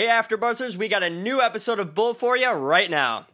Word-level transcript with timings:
Hey, 0.00 0.06
AfterBuzzers, 0.06 0.76
we 0.76 0.88
got 0.88 1.02
a 1.02 1.10
new 1.10 1.42
episode 1.42 1.78
of 1.78 1.94
Bull 1.94 2.14
for 2.14 2.34
you 2.34 2.50
right 2.52 2.90
now. 2.90 3.26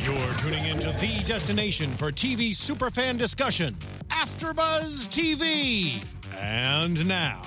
You're 0.00 0.16
tuning 0.38 0.64
into 0.64 0.90
the 0.92 1.22
destination 1.26 1.90
for 1.90 2.10
TV 2.10 2.52
superfan 2.52 3.18
discussion, 3.18 3.76
AfterBuzz 4.08 5.10
TV. 5.10 6.02
And 6.34 7.06
now, 7.06 7.42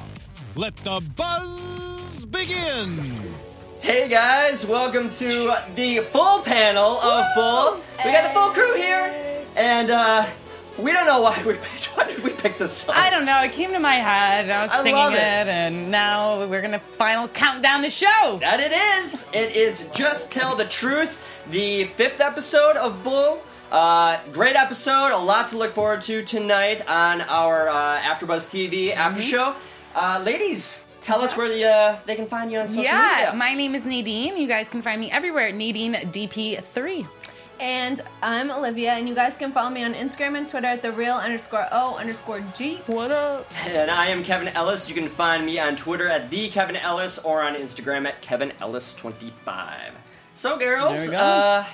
let 0.54 0.76
the 0.76 1.02
buzz 1.16 2.26
begin. 2.26 2.96
Hey 3.80 4.08
guys, 4.08 4.68
welcome 4.68 5.10
to 5.14 5.56
the 5.74 6.02
full 6.02 6.44
panel 6.44 7.02
of 7.02 7.26
Bull. 7.34 7.82
We 8.06 8.12
got 8.12 8.32
the 8.32 8.40
full 8.40 8.52
crew 8.52 8.76
here, 8.76 9.12
and 9.56 9.90
uh, 9.90 10.28
we 10.82 10.92
don't 10.94 11.06
know 11.06 11.22
why 11.22 11.42
we 11.46 11.54
picked. 11.54 11.86
Why 11.98 12.06
did 12.08 12.24
we 12.24 12.30
pick 12.32 12.58
this 12.58 12.74
song? 12.74 12.96
I 12.98 13.10
don't 13.10 13.26
know. 13.26 13.42
It 13.42 13.52
came 13.52 13.72
to 13.72 13.80
my 13.80 13.96
head. 13.96 14.50
I 14.50 14.64
was 14.64 14.72
I 14.72 14.84
singing 14.84 15.12
it. 15.12 15.16
it. 15.16 15.48
and 15.48 15.92
now 15.92 16.46
we're 16.46 16.62
gonna 16.62 16.80
final 16.80 17.28
count 17.28 17.62
down 17.62 17.82
the 17.82 17.90
show. 17.90 18.38
That 18.42 18.60
it 18.60 18.72
is. 18.72 19.28
It 19.34 19.56
is 19.56 19.86
Just 19.94 20.32
Tell 20.32 20.56
the 20.56 20.66
Truth, 20.66 21.24
the 21.50 21.86
fifth 21.96 22.22
episode 22.22 22.78
of 22.78 23.04
Bull. 23.04 23.42
Uh, 23.72 24.18
great 24.32 24.56
episode. 24.56 25.12
A 25.12 25.18
lot 25.18 25.50
to 25.50 25.58
look 25.58 25.74
forward 25.76 26.02
to 26.04 26.24
tonight 26.24 26.88
on 26.90 27.22
our 27.22 27.70
uh, 27.70 28.00
AfterBuzz 28.00 28.48
TV 28.50 28.94
after 28.96 29.22
Mm-hmm. 29.22 29.30
show. 29.30 29.56
Uh, 29.96 30.22
ladies, 30.26 30.86
tell 31.02 31.22
us 31.22 31.36
where 31.38 31.50
the, 31.50 31.66
uh, 31.66 31.98
they 32.06 32.16
can 32.16 32.28
find 32.28 32.52
you 32.52 32.60
on 32.60 32.68
social 32.68 32.84
media. 32.84 32.94
yeah, 32.94 33.16
media. 33.26 33.34
my 33.36 33.54
name 33.54 33.76
is 33.76 33.86
Nadine. 33.86 34.38
You 34.38 34.48
guys 34.48 34.70
can 34.70 34.82
find 34.82 35.00
me 35.02 35.12
everywhere. 35.12 35.52
Nadine 35.52 35.94
DP3. 35.96 37.08
And 37.60 38.00
I'm 38.24 38.50
Olivia, 38.52 38.92
and 38.94 39.08
you 39.10 39.14
guys 39.14 39.36
can 39.36 39.52
follow 39.52 39.70
me 39.70 39.84
on 39.84 39.94
Instagram 39.94 40.38
and 40.38 40.48
Twitter 40.48 40.68
at 40.68 40.82
the 40.82 40.94
real 40.94 41.16
underscore 41.16 41.68
O 41.74 41.96
underscore 41.98 42.40
G. 42.56 42.78
What 42.88 43.12
up? 43.12 43.52
And 43.68 43.92
I 43.92 44.08
am 44.08 44.24
Kevin 44.24 44.48
Ellis. 44.50 44.88
You 44.88 44.96
can 44.96 45.10
find 45.10 45.46
me 45.46 45.60
on 45.60 45.76
Twitter 45.76 46.08
at 46.08 46.30
the 46.30 46.48
Kevin 46.50 46.78
Ellis 46.78 47.20
or 47.20 47.42
on 47.44 47.56
Instagram 47.56 48.08
at 48.08 48.22
Kevin 48.22 48.52
Ellis25. 48.62 49.72
So, 50.34 50.58
girls, 50.58 51.10
go. 51.10 51.18
uh, 51.18 51.66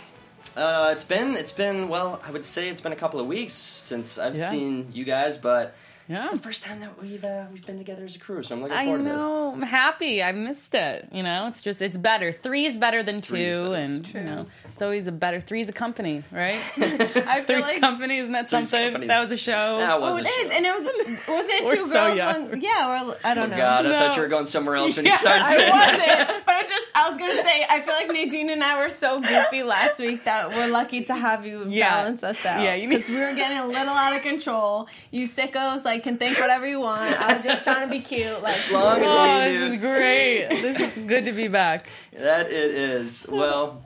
uh, 0.58 0.90
it's 0.92 1.04
been 1.04 1.36
it's 1.36 1.52
been 1.52 1.88
well, 1.88 2.20
I 2.26 2.32
would 2.32 2.46
say 2.46 2.70
it's 2.70 2.82
been 2.82 2.92
a 2.94 2.96
couple 2.98 3.20
of 3.20 3.28
weeks 3.28 3.54
since 3.54 4.18
I've 4.18 4.36
Yeah. 4.36 4.50
seen 4.50 4.88
you 4.92 5.04
guys, 5.06 5.38
but 5.38 5.76
Yeah. 6.08 6.18
it's 6.18 6.30
the 6.30 6.38
first 6.38 6.64
time 6.64 6.80
that 6.82 7.02
we've 7.02 7.24
uh, 7.26 7.46
we've 7.52 7.66
been 7.66 7.80
together 7.80 8.04
as 8.04 8.16
a 8.16 8.20
crew. 8.20 8.44
So 8.44 8.54
I'm 8.56 8.62
looking 8.62 8.78
I 8.78 8.86
forward 8.86 9.00
to 9.00 9.04
know. 9.06 9.52
I'm 9.54 9.62
happy. 9.64 10.22
I 10.22 10.32
missed 10.34 10.76
it. 10.76 11.08
You 11.12 11.24
know, 11.24 11.48
it's 11.48 11.62
just 11.62 11.82
it's 11.82 11.98
better. 11.98 12.32
Three 12.32 12.66
is 12.66 12.78
better 12.78 13.02
than 13.02 13.22
Three 13.22 13.46
is 13.46 13.58
two, 13.58 13.72
better. 13.72 13.76
and 13.82 14.14
you 14.14 14.22
know, 14.22 14.46
it's 14.72 14.82
always 14.84 15.08
a 15.08 15.12
better. 15.12 15.42
Three 15.42 15.62
is 15.62 15.70
a 15.70 15.74
company, 15.74 16.24
right? 16.32 16.60
I 16.78 17.42
feel 17.42 17.44
Three's 17.46 17.62
like 17.64 17.80
company, 17.82 18.20
isn't 18.20 18.34
that 18.34 18.50
something? 18.52 18.80
Company. 18.92 19.08
That 19.08 19.22
was 19.24 19.32
a 19.32 19.38
show. 19.38 19.78
That 19.80 20.00
was 20.00 20.14
Oh, 20.14 20.18
a 20.18 20.22
it 20.22 20.28
is, 20.28 20.52
show. 20.52 20.58
and 20.58 20.66
it 20.66 20.74
was 20.76 20.84
was 21.28 21.46
it 21.50 21.66
We're 21.66 21.76
two 21.76 21.80
so 21.88 21.94
girls? 21.94 22.18
young. 22.18 22.50
One, 22.50 22.62
yeah, 22.62 23.10
or 23.10 23.18
I 23.24 23.34
don't 23.34 23.46
Oh 23.48 23.50
know. 23.50 23.58
God, 23.58 23.86
I 23.88 23.90
No. 23.90 24.00
thought 24.00 24.16
you 24.16 24.22
were 24.22 24.28
going 24.28 24.46
somewhere 24.46 24.76
else 24.76 24.96
when 24.96 25.06
Yeah, 25.06 25.14
you 25.14 25.18
started 25.18 25.42
I 25.44 25.58
saying 25.58 25.72
that. 25.72 26.28
wasn't, 26.28 26.46
but 26.46 26.56
I 26.56 26.62
just 26.62 26.86
I 26.94 27.10
was 27.10 27.18
gonna 27.18 27.34
say 27.44 27.66
I 27.68 27.82
feel 27.82 27.94
like 27.96 28.12
Nadine 28.12 28.50
and 28.52 28.64
I 28.64 28.78
were 28.82 28.90
so 28.90 29.20
goofy 29.20 29.64
last 29.64 30.00
week 30.00 30.24
that 30.26 30.50
we're 30.50 30.68
lucky 30.68 31.04
to 31.06 31.16
have 31.16 31.46
you 31.48 31.64
Yeah. 31.68 31.90
balance 32.04 32.24
us 32.24 32.46
out. 32.46 32.62
Yeah, 32.62 32.76
you 32.76 32.88
because 32.90 33.08
we 33.10 33.16
were 33.16 33.34
getting 33.34 33.58
a 33.58 33.66
little 33.66 33.90
out 33.96 34.16
of 34.16 34.22
control. 34.22 34.88
You 35.10 35.26
sickos 35.28 35.84
like 35.84 35.95
can 36.00 36.18
think 36.18 36.40
whatever 36.40 36.68
you 36.68 36.80
want. 36.82 37.12
I 37.20 37.34
was 37.36 37.44
just 37.44 37.64
trying 37.64 37.88
to 37.88 37.92
be 37.92 38.00
cute, 38.02 38.42
like 38.42 38.54
As 38.56 38.72
long 38.72 38.98
as 39.00 39.04
Oh, 39.08 39.48
we 39.48 39.58
this 39.58 39.74
is 39.74 39.80
great. 39.80 40.48
This 40.50 40.80
is 40.98 41.08
good 41.08 41.26
to 41.26 41.32
be 41.32 41.48
back. 41.48 41.88
that 42.14 42.48
it 42.48 42.72
is. 42.72 43.26
Well, 43.30 43.84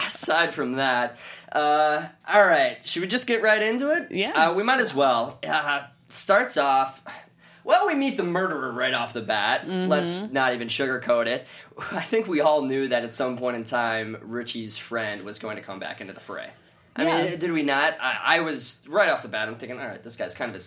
aside 0.00 0.54
from 0.54 0.72
that, 0.74 1.16
uh, 1.52 2.06
all 2.28 2.44
right, 2.44 2.78
should 2.84 3.02
we 3.02 3.08
just 3.08 3.26
get 3.26 3.42
right 3.42 3.62
into 3.62 3.92
it? 3.92 4.08
Yeah, 4.10 4.30
uh, 4.50 4.54
we 4.54 4.62
might 4.62 4.80
as 4.80 4.94
well. 4.94 5.38
Uh, 5.46 5.82
starts 6.08 6.56
off. 6.56 7.02
Well, 7.64 7.86
we 7.88 7.94
meet 7.96 8.16
the 8.16 8.22
murderer 8.22 8.70
right 8.70 8.94
off 8.94 9.12
the 9.12 9.22
bat. 9.22 9.62
Mm-hmm. 9.66 9.88
Let's 9.90 10.20
not 10.30 10.54
even 10.54 10.68
sugarcoat 10.68 11.26
it. 11.26 11.46
I 11.92 12.00
think 12.02 12.28
we 12.28 12.40
all 12.40 12.62
knew 12.62 12.88
that 12.88 13.02
at 13.02 13.14
some 13.14 13.36
point 13.36 13.56
in 13.56 13.64
time, 13.64 14.18
Richie's 14.22 14.76
friend 14.76 15.22
was 15.22 15.38
going 15.40 15.56
to 15.56 15.62
come 15.62 15.80
back 15.80 16.00
into 16.00 16.12
the 16.12 16.20
fray. 16.20 16.50
I 16.94 17.02
Yeah. 17.04 17.22
mean, 17.30 17.38
did 17.40 17.50
we 17.52 17.62
not? 17.62 17.96
I, 18.00 18.20
I 18.36 18.40
was 18.40 18.82
right 18.88 19.08
off 19.10 19.22
the 19.22 19.28
bat. 19.28 19.48
I'm 19.48 19.56
thinking, 19.56 19.80
all 19.80 19.86
right, 19.86 20.02
this 20.02 20.14
guy's 20.16 20.34
kind 20.34 20.54
of 20.54 20.60
a 20.60 20.64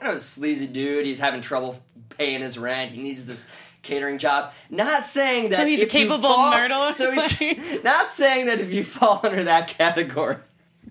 kind 0.00 0.10
of 0.12 0.16
a 0.16 0.20
sleazy 0.20 0.66
dude. 0.66 1.06
He's 1.06 1.18
having 1.18 1.40
trouble 1.40 1.78
paying 2.10 2.40
his 2.40 2.58
rent. 2.58 2.92
He 2.92 3.02
needs 3.02 3.26
this 3.26 3.46
catering 3.82 4.18
job. 4.18 4.52
Not 4.68 5.06
saying 5.06 5.50
that 5.50 5.58
So 5.58 5.66
he's 5.66 5.80
a 5.80 5.82
if 5.84 5.94
you 5.94 6.00
capable 6.00 6.28
fall- 6.28 6.50
murderer? 6.52 6.92
So 6.92 7.12
he's 7.12 7.38
not 7.84 8.10
saying 8.10 8.46
that 8.46 8.60
if 8.60 8.72
you 8.72 8.84
fall 8.84 9.20
under 9.22 9.44
that 9.44 9.68
category, 9.68 10.36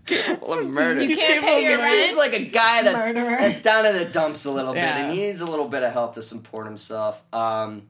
capable 0.06 0.53
of 0.53 0.68
murder. 0.68 1.03
you 1.03 1.16
can't 1.16 1.44
pay 1.44 1.64
your 1.64 1.78
just 1.78 1.92
seems 1.92 2.18
like 2.18 2.34
a 2.34 2.46
guy 2.46 2.84
that's 2.84 3.14
Murderer. 3.14 3.38
that's 3.40 3.62
down 3.62 3.86
in 3.86 3.96
the 3.96 4.06
dumps 4.06 4.46
a 4.46 4.52
little 4.52 4.74
bit 4.74 4.80
Yeah. 4.81 4.98
and 4.98 5.14
he 5.14 5.25
needs 5.28 5.42
a 5.42 5.46
little 5.46 5.68
bit 5.68 5.84
of 5.84 5.92
help 5.94 6.16
to 6.16 6.22
support 6.24 6.66
himself. 6.66 7.22
Um, 7.34 7.90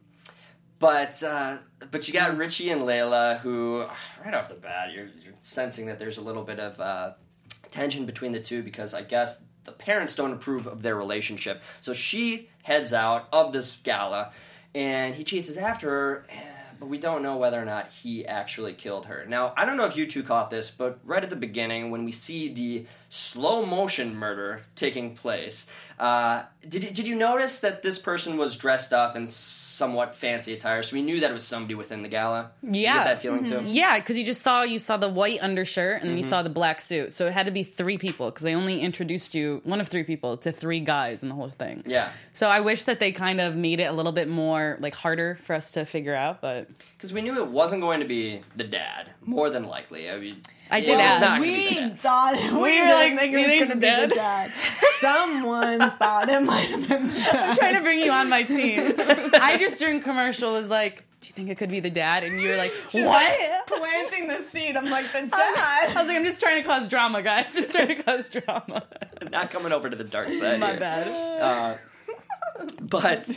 but 0.78 1.22
uh, 1.22 1.58
but 1.90 2.06
you 2.08 2.14
got 2.14 2.36
Richie 2.36 2.70
and 2.70 2.82
Layla 2.82 3.40
who 3.40 3.84
right 4.24 4.34
off 4.34 4.48
the 4.48 4.54
bat 4.54 4.92
you're, 4.92 5.06
you're 5.24 5.34
sensing 5.40 5.86
that 5.86 5.98
there's 5.98 6.18
a 6.18 6.22
little 6.22 6.42
bit 6.42 6.58
of 6.58 6.78
uh, 6.80 7.12
tension 7.70 8.04
between 8.06 8.32
the 8.32 8.40
two 8.40 8.62
because 8.62 8.92
I 8.94 9.02
guess 9.02 9.42
the 9.70 9.84
parents 9.84 10.14
don't 10.14 10.32
approve 10.32 10.66
of 10.66 10.82
their 10.82 10.96
relationship. 10.96 11.62
So 11.80 11.92
she 11.92 12.48
heads 12.64 12.92
out 12.92 13.28
of 13.32 13.52
this 13.52 13.76
gala 13.78 14.32
and 14.74 15.14
he 15.14 15.24
chases 15.24 15.56
after 15.56 15.88
her. 15.88 16.26
eh, 16.28 16.42
But 16.78 16.88
we 16.88 16.98
don't 16.98 17.22
know 17.22 17.36
whether 17.36 17.60
or 17.60 17.64
not 17.64 17.90
he 18.02 18.26
actually 18.26 18.72
killed 18.74 19.06
her. 19.06 19.24
Now, 19.28 19.52
I 19.56 19.64
don't 19.64 19.76
know 19.76 19.86
if 19.86 19.96
you 19.96 20.06
two 20.06 20.22
caught 20.22 20.50
this, 20.50 20.70
but 20.70 20.98
right 21.04 21.22
at 21.22 21.30
the 21.30 21.36
beginning, 21.36 21.90
when 21.90 22.04
we 22.04 22.12
see 22.12 22.52
the 22.52 22.86
slow 23.10 23.64
motion 23.66 24.14
murder 24.16 24.62
taking 24.74 25.14
place, 25.14 25.66
uh, 26.00 26.44
did, 26.68 26.82
you- 26.84 26.90
did 26.90 27.06
you 27.06 27.14
notice 27.14 27.60
that 27.60 27.82
this 27.82 27.98
person 27.98 28.36
was 28.38 28.56
dressed 28.56 28.92
up 28.92 29.16
in 29.16 29.26
somewhat 29.26 30.16
fancy 30.16 30.54
attire? 30.54 30.82
So 30.82 30.96
we 30.96 31.02
knew 31.02 31.20
that 31.20 31.30
it 31.30 31.34
was 31.34 31.46
somebody 31.46 31.74
within 31.74 32.02
the 32.02 32.08
gala. 32.08 32.52
You 32.62 32.80
Yeah. 32.82 32.94
get 32.94 33.04
that 33.04 33.22
feeling 33.22 33.44
too? 33.44 33.60
Yeah, 33.66 33.98
because 33.98 34.16
you 34.18 34.24
just 34.24 34.40
saw 34.42 34.62
you 34.62 34.78
saw 34.78 34.96
the 34.96 35.08
white 35.10 35.42
undershirt 35.42 36.00
and 36.00 36.10
Mm-hmm. 36.10 36.16
you 36.16 36.22
saw 36.22 36.42
the 36.42 36.48
black 36.50 36.80
suit, 36.80 37.12
so 37.14 37.26
it 37.26 37.32
had 37.34 37.46
to 37.46 37.52
be 37.52 37.62
three 37.64 37.98
people 37.98 38.30
because 38.30 38.42
they 38.42 38.54
only 38.54 38.80
introduced 38.80 39.34
you 39.34 39.60
one 39.64 39.80
of 39.80 39.88
three 39.88 40.04
people 40.04 40.36
to 40.38 40.52
three 40.52 40.80
guys 40.80 41.22
in 41.22 41.28
the 41.28 41.34
whole 41.34 41.50
thing. 41.50 41.82
Yeah. 41.86 42.08
So 42.32 42.48
I 42.48 42.60
wish 42.60 42.84
that 42.84 42.98
they 42.98 43.12
kind 43.12 43.40
of 43.40 43.54
made 43.54 43.78
it 43.80 43.84
a 43.84 43.92
little 43.92 44.12
bit 44.12 44.28
more 44.28 44.78
like 44.80 44.94
harder 44.94 45.38
for 45.44 45.54
us 45.54 45.70
to 45.72 45.84
figure 45.84 46.14
out, 46.14 46.40
but 46.40 46.68
Because 46.96 47.12
we 47.12 47.20
knew 47.20 47.36
it 47.42 47.48
wasn't 47.48 47.82
going 47.82 48.00
to 48.00 48.06
be 48.06 48.40
the 48.56 48.64
dad, 48.64 49.10
more 49.22 49.50
than 49.50 49.64
likely. 49.64 50.10
I 50.10 50.18
mean, 50.18 50.36
I 50.70 50.80
did 50.80 50.90
was 50.96 51.00
ask. 51.00 51.20
not 51.20 51.40
We 51.40 51.68
the 51.68 51.74
dad. 51.80 51.98
thought 52.00 52.34
we, 52.34 52.80
were 52.80 52.86
like, 52.86 53.18
think 53.18 53.32
you 53.32 53.38
it 53.38 53.46
was 53.48 53.56
going 53.58 53.68
to 53.70 53.74
be 53.76 53.80
dead? 53.80 54.10
the 54.10 54.14
dad. 54.14 54.50
Someone 55.00 55.78
thought 55.98 56.28
it 56.28 56.42
might 56.42 56.68
have 56.70 56.88
been 56.88 57.08
the 57.08 57.14
dad. 57.14 57.50
I'm 57.50 57.56
trying 57.56 57.74
to 57.74 57.80
bring 57.82 57.98
you 58.00 58.10
on 58.12 58.28
my 58.28 58.42
team. 58.44 58.94
I 58.98 59.56
just 59.58 59.78
during 59.78 60.00
commercial 60.00 60.52
was 60.52 60.68
like, 60.68 61.04
"Do 61.20 61.28
you 61.28 61.32
think 61.32 61.48
it 61.50 61.58
could 61.58 61.70
be 61.70 61.80
the 61.80 61.90
dad?" 61.90 62.22
And 62.24 62.40
you're 62.40 62.56
like, 62.56 62.72
"What?" 62.92 63.66
planting 63.66 64.28
the 64.28 64.38
seed. 64.42 64.76
I'm 64.76 64.84
like 64.90 65.06
the 65.12 65.20
dad. 65.30 65.30
I 65.30 65.92
was 65.96 66.06
like, 66.06 66.16
"I'm 66.16 66.24
just 66.24 66.40
trying 66.40 66.62
to 66.62 66.68
cause 66.68 66.88
drama, 66.88 67.22
guys. 67.22 67.54
Just 67.54 67.72
trying 67.72 67.88
to 67.88 68.02
cause 68.02 68.30
drama." 68.30 68.84
Not 69.30 69.50
coming 69.50 69.72
over 69.72 69.88
to 69.90 69.96
the 69.96 70.04
dark 70.04 70.28
side. 70.28 70.60
My 70.60 70.70
here. 70.72 70.80
bad. 70.80 71.08
Uh, 71.42 71.76
but 72.80 73.30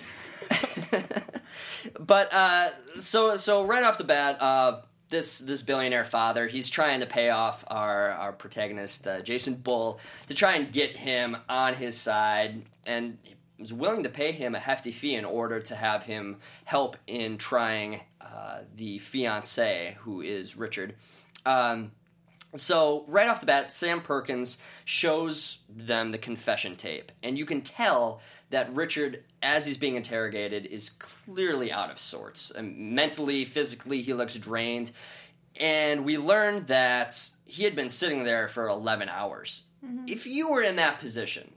but 1.99 2.33
uh, 2.33 2.69
so 2.99 3.35
so 3.37 3.65
right 3.65 3.83
off 3.83 3.97
the 3.97 4.03
bat, 4.03 4.41
uh, 4.41 4.81
this 5.13 5.37
this 5.37 5.61
billionaire 5.61 6.03
father, 6.03 6.47
he's 6.47 6.69
trying 6.69 6.99
to 6.99 7.05
pay 7.05 7.29
off 7.29 7.63
our 7.67 8.09
our 8.09 8.33
protagonist, 8.33 9.07
uh, 9.07 9.21
Jason 9.21 9.53
Bull, 9.53 9.99
to 10.27 10.33
try 10.33 10.55
and 10.55 10.73
get 10.73 10.97
him 10.97 11.37
on 11.47 11.75
his 11.75 11.95
side, 11.95 12.63
and 12.85 13.17
is 13.59 13.71
willing 13.71 14.03
to 14.03 14.09
pay 14.09 14.31
him 14.31 14.55
a 14.55 14.59
hefty 14.59 14.91
fee 14.91 15.15
in 15.15 15.23
order 15.23 15.59
to 15.61 15.75
have 15.75 16.03
him 16.03 16.37
help 16.65 16.97
in 17.05 17.37
trying 17.37 18.01
uh, 18.19 18.61
the 18.75 18.97
fiance, 18.97 19.95
who 20.01 20.21
is 20.21 20.57
Richard. 20.57 20.95
Um, 21.45 21.91
so 22.55 23.05
right 23.07 23.27
off 23.27 23.39
the 23.39 23.45
bat, 23.45 23.71
Sam 23.71 24.01
Perkins 24.01 24.57
shows 24.85 25.59
them 25.69 26.11
the 26.11 26.17
confession 26.17 26.75
tape, 26.75 27.11
and 27.21 27.37
you 27.37 27.45
can 27.45 27.61
tell 27.61 28.21
that 28.49 28.73
Richard, 28.75 29.23
as 29.41 29.65
he's 29.65 29.77
being 29.77 29.95
interrogated, 29.95 30.65
is 30.67 30.89
clearly 30.89 31.71
out 31.71 31.89
of 31.89 31.97
sorts. 31.97 32.51
Um, 32.55 32.93
mentally, 32.93 33.45
physically, 33.45 34.01
he 34.01 34.13
looks 34.13 34.35
drained, 34.35 34.91
and 35.59 36.05
we 36.05 36.17
learned 36.17 36.67
that 36.67 37.29
he 37.45 37.63
had 37.63 37.75
been 37.75 37.89
sitting 37.89 38.23
there 38.23 38.47
for 38.47 38.67
eleven 38.67 39.09
hours. 39.09 39.63
If 40.07 40.25
you 40.27 40.49
were 40.49 40.61
in 40.61 40.77
that 40.77 40.99
position, 40.99 41.51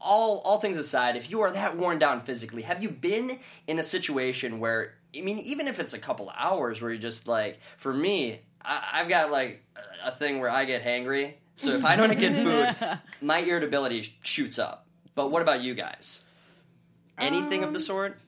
all 0.00 0.38
all 0.44 0.60
things 0.60 0.76
aside, 0.76 1.16
if 1.16 1.30
you 1.30 1.40
are 1.40 1.50
that 1.50 1.76
worn 1.76 1.98
down 1.98 2.20
physically, 2.20 2.62
have 2.62 2.82
you 2.82 2.90
been 2.90 3.40
in 3.66 3.78
a 3.78 3.82
situation 3.82 4.60
where 4.60 4.94
I 5.16 5.22
mean, 5.22 5.38
even 5.40 5.66
if 5.66 5.80
it's 5.80 5.94
a 5.94 5.98
couple 5.98 6.30
hours 6.36 6.80
where 6.80 6.92
you're 6.92 7.00
just 7.00 7.26
like, 7.26 7.58
for 7.76 7.92
me, 7.92 8.42
I, 8.64 8.88
I've 8.94 9.08
got 9.08 9.30
like 9.30 9.64
a- 10.04 10.12
thing 10.12 10.40
where 10.40 10.50
I 10.50 10.64
get 10.64 10.82
hangry. 10.82 11.34
So 11.56 11.72
if 11.72 11.84
I 11.84 11.96
don't 11.96 12.18
get 12.18 12.34
food, 12.34 12.98
my 13.20 13.38
irritability 13.38 14.14
shoots 14.22 14.58
up. 14.58 14.86
But 15.14 15.30
what 15.30 15.42
about 15.42 15.60
you 15.60 15.74
guys? 15.74 16.22
Anything 17.18 17.64
of 17.64 17.72
the 17.74 17.80
sort? 17.80 18.18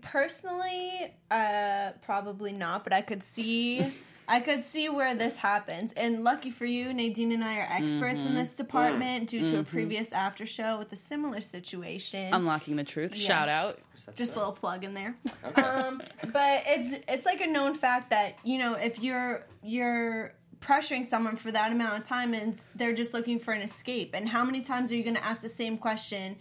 Personally, 0.00 1.12
uh, 1.30 1.90
probably 2.02 2.52
not, 2.52 2.84
but 2.84 2.92
I 2.92 3.00
could 3.02 3.22
see. 3.22 3.84
I 4.30 4.38
could 4.38 4.62
see 4.62 4.88
where 4.88 5.12
this 5.16 5.36
happens. 5.36 5.92
And 5.94 6.22
lucky 6.22 6.50
for 6.50 6.64
you, 6.64 6.94
Nadine 6.94 7.32
and 7.32 7.42
I 7.42 7.58
are 7.58 7.68
experts 7.68 8.24
in 8.24 8.36
this 8.36 8.56
department 8.56 9.28
due 9.28 9.42
to 9.50 9.58
a 9.58 9.62
previous 9.64 10.12
after 10.12 10.46
show 10.46 10.78
with 10.78 10.92
a 10.92 10.96
similar 10.96 11.40
situation. 11.40 12.32
Unlocking 12.32 12.76
the 12.76 12.84
truth. 12.84 13.16
Shout 13.16 13.48
out. 13.48 13.76
Just 14.14 14.34
a 14.34 14.36
little 14.36 14.52
plug 14.52 14.84
in 14.84 14.94
there. 14.94 15.16
Um, 15.56 16.00
but 16.32 16.62
it's 16.66 16.94
it's 17.08 17.26
like 17.26 17.40
a 17.40 17.46
known 17.46 17.74
fact 17.74 18.10
that 18.10 18.38
you 18.44 18.58
know 18.58 18.74
if 18.74 19.00
you're 19.00 19.46
you're 19.64 20.32
pressuring 20.60 21.04
someone 21.04 21.36
for 21.36 21.50
that 21.50 21.72
amount 21.72 22.00
of 22.00 22.06
time 22.06 22.34
and 22.34 22.54
they're 22.76 22.94
just 22.94 23.12
looking 23.14 23.38
for 23.38 23.52
an 23.52 23.62
escape 23.62 24.10
and 24.14 24.28
how 24.28 24.44
many 24.44 24.60
times 24.60 24.92
are 24.92 24.96
you 24.96 25.02
going 25.02 25.16
to 25.16 25.24
ask 25.24 25.40
the 25.40 25.48
same 25.48 25.78
question 25.78 26.36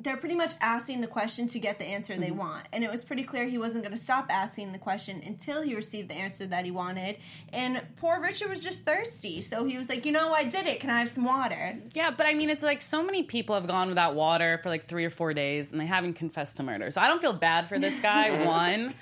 they're 0.00 0.16
pretty 0.16 0.34
much 0.34 0.52
asking 0.60 1.00
the 1.00 1.06
question 1.06 1.46
to 1.46 1.58
get 1.58 1.78
the 1.78 1.84
answer 1.84 2.16
they 2.16 2.28
mm-hmm. 2.28 2.38
want 2.38 2.66
and 2.72 2.84
it 2.84 2.90
was 2.90 3.04
pretty 3.04 3.22
clear 3.22 3.46
he 3.46 3.58
wasn't 3.58 3.82
going 3.82 3.96
to 3.96 4.02
stop 4.02 4.26
asking 4.30 4.72
the 4.72 4.78
question 4.78 5.22
until 5.24 5.62
he 5.62 5.74
received 5.74 6.08
the 6.08 6.14
answer 6.14 6.46
that 6.46 6.64
he 6.64 6.70
wanted 6.70 7.16
and 7.52 7.82
poor 7.96 8.20
richard 8.20 8.48
was 8.48 8.62
just 8.62 8.84
thirsty 8.84 9.40
so 9.40 9.64
he 9.64 9.76
was 9.76 9.88
like 9.88 10.04
you 10.04 10.12
know 10.12 10.32
i 10.32 10.44
did 10.44 10.66
it 10.66 10.80
can 10.80 10.90
i 10.90 10.98
have 10.98 11.08
some 11.08 11.24
water 11.24 11.74
Yeah, 11.94 12.10
but 12.10 12.26
I 12.26 12.34
mean, 12.34 12.50
it's 12.50 12.62
like 12.62 12.82
so 12.82 13.02
many 13.02 13.22
people 13.22 13.54
have 13.54 13.66
gone 13.66 13.88
without 13.88 14.14
water 14.14 14.58
for 14.62 14.68
like 14.68 14.86
three 14.86 15.04
or 15.04 15.10
four 15.10 15.34
days 15.34 15.72
and 15.72 15.80
they 15.80 15.86
haven't 15.86 16.14
confessed 16.14 16.56
to 16.58 16.62
murder. 16.62 16.90
So 16.90 17.00
I 17.00 17.06
don't 17.06 17.20
feel 17.20 17.32
bad 17.32 17.68
for 17.68 17.78
this 17.78 17.98
guy. 18.00 18.44
One, 18.46 18.94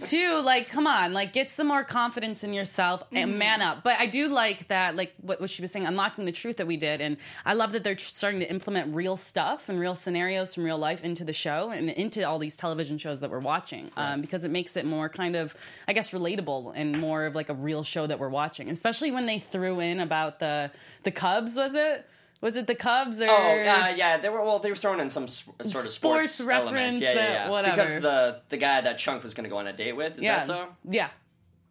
two, 0.00 0.42
like, 0.44 0.68
come 0.68 0.86
on, 0.86 1.12
like, 1.12 1.32
get 1.32 1.50
some 1.50 1.66
more 1.66 1.84
confidence 1.84 2.44
in 2.44 2.52
yourself 2.52 3.02
and 3.12 3.30
mm-hmm. 3.30 3.38
man 3.38 3.62
up. 3.62 3.82
But 3.82 3.98
I 3.98 4.06
do 4.06 4.28
like 4.28 4.68
that, 4.68 4.96
like, 4.96 5.14
what, 5.20 5.40
what 5.40 5.50
she 5.50 5.62
was 5.62 5.72
saying, 5.72 5.86
unlocking 5.86 6.24
the 6.24 6.32
truth 6.32 6.56
that 6.56 6.66
we 6.66 6.76
did. 6.76 7.00
And 7.00 7.16
I 7.44 7.54
love 7.54 7.72
that 7.72 7.84
they're 7.84 7.98
starting 7.98 8.40
to 8.40 8.50
implement 8.50 8.94
real 8.94 9.16
stuff 9.16 9.68
and 9.68 9.78
real 9.78 9.94
scenarios 10.02 10.54
from 10.54 10.64
real 10.64 10.78
life 10.78 11.02
into 11.04 11.24
the 11.24 11.32
show 11.32 11.70
and 11.70 11.88
into 11.90 12.22
all 12.28 12.38
these 12.38 12.56
television 12.56 12.98
shows 12.98 13.20
that 13.20 13.30
we're 13.30 13.38
watching 13.38 13.90
um, 13.96 14.20
because 14.20 14.44
it 14.44 14.50
makes 14.50 14.76
it 14.76 14.84
more 14.84 15.08
kind 15.08 15.36
of, 15.36 15.54
I 15.88 15.92
guess, 15.92 16.10
relatable 16.10 16.72
and 16.74 16.98
more 17.00 17.26
of 17.26 17.34
like 17.34 17.48
a 17.48 17.54
real 17.54 17.82
show 17.84 18.06
that 18.06 18.18
we're 18.18 18.28
watching. 18.28 18.68
Especially 18.70 19.10
when 19.10 19.26
they 19.26 19.38
threw 19.38 19.80
in 19.80 20.00
about 20.00 20.38
the 20.40 20.70
the 21.04 21.10
Cubs, 21.10 21.54
was 21.56 21.74
it? 21.74 22.06
Was 22.40 22.56
it 22.56 22.66
the 22.66 22.74
Cubs 22.74 23.20
or? 23.20 23.28
Oh, 23.30 23.34
uh, 23.34 23.94
yeah, 23.96 24.16
they 24.18 24.28
were 24.28 24.42
well. 24.44 24.58
They 24.58 24.68
were 24.70 24.74
throwing 24.76 24.98
in 24.98 25.10
some 25.10 25.24
s- 25.24 25.44
sort 25.62 25.86
of 25.86 25.92
sports, 25.92 26.32
Sports 26.32 26.40
element. 26.40 26.64
reference 26.74 27.00
Yeah, 27.00 27.08
yeah, 27.10 27.14
that- 27.14 27.30
yeah. 27.32 27.50
whatever. 27.50 27.76
Because 27.76 28.02
the 28.02 28.40
the 28.48 28.56
guy 28.56 28.80
that 28.80 28.98
Chunk 28.98 29.22
was 29.22 29.32
going 29.32 29.44
to 29.44 29.50
go 29.50 29.58
on 29.58 29.68
a 29.68 29.72
date 29.72 29.92
with. 29.92 30.18
Is 30.18 30.24
yeah, 30.24 30.38
that 30.38 30.46
so? 30.46 30.68
yeah. 30.90 31.10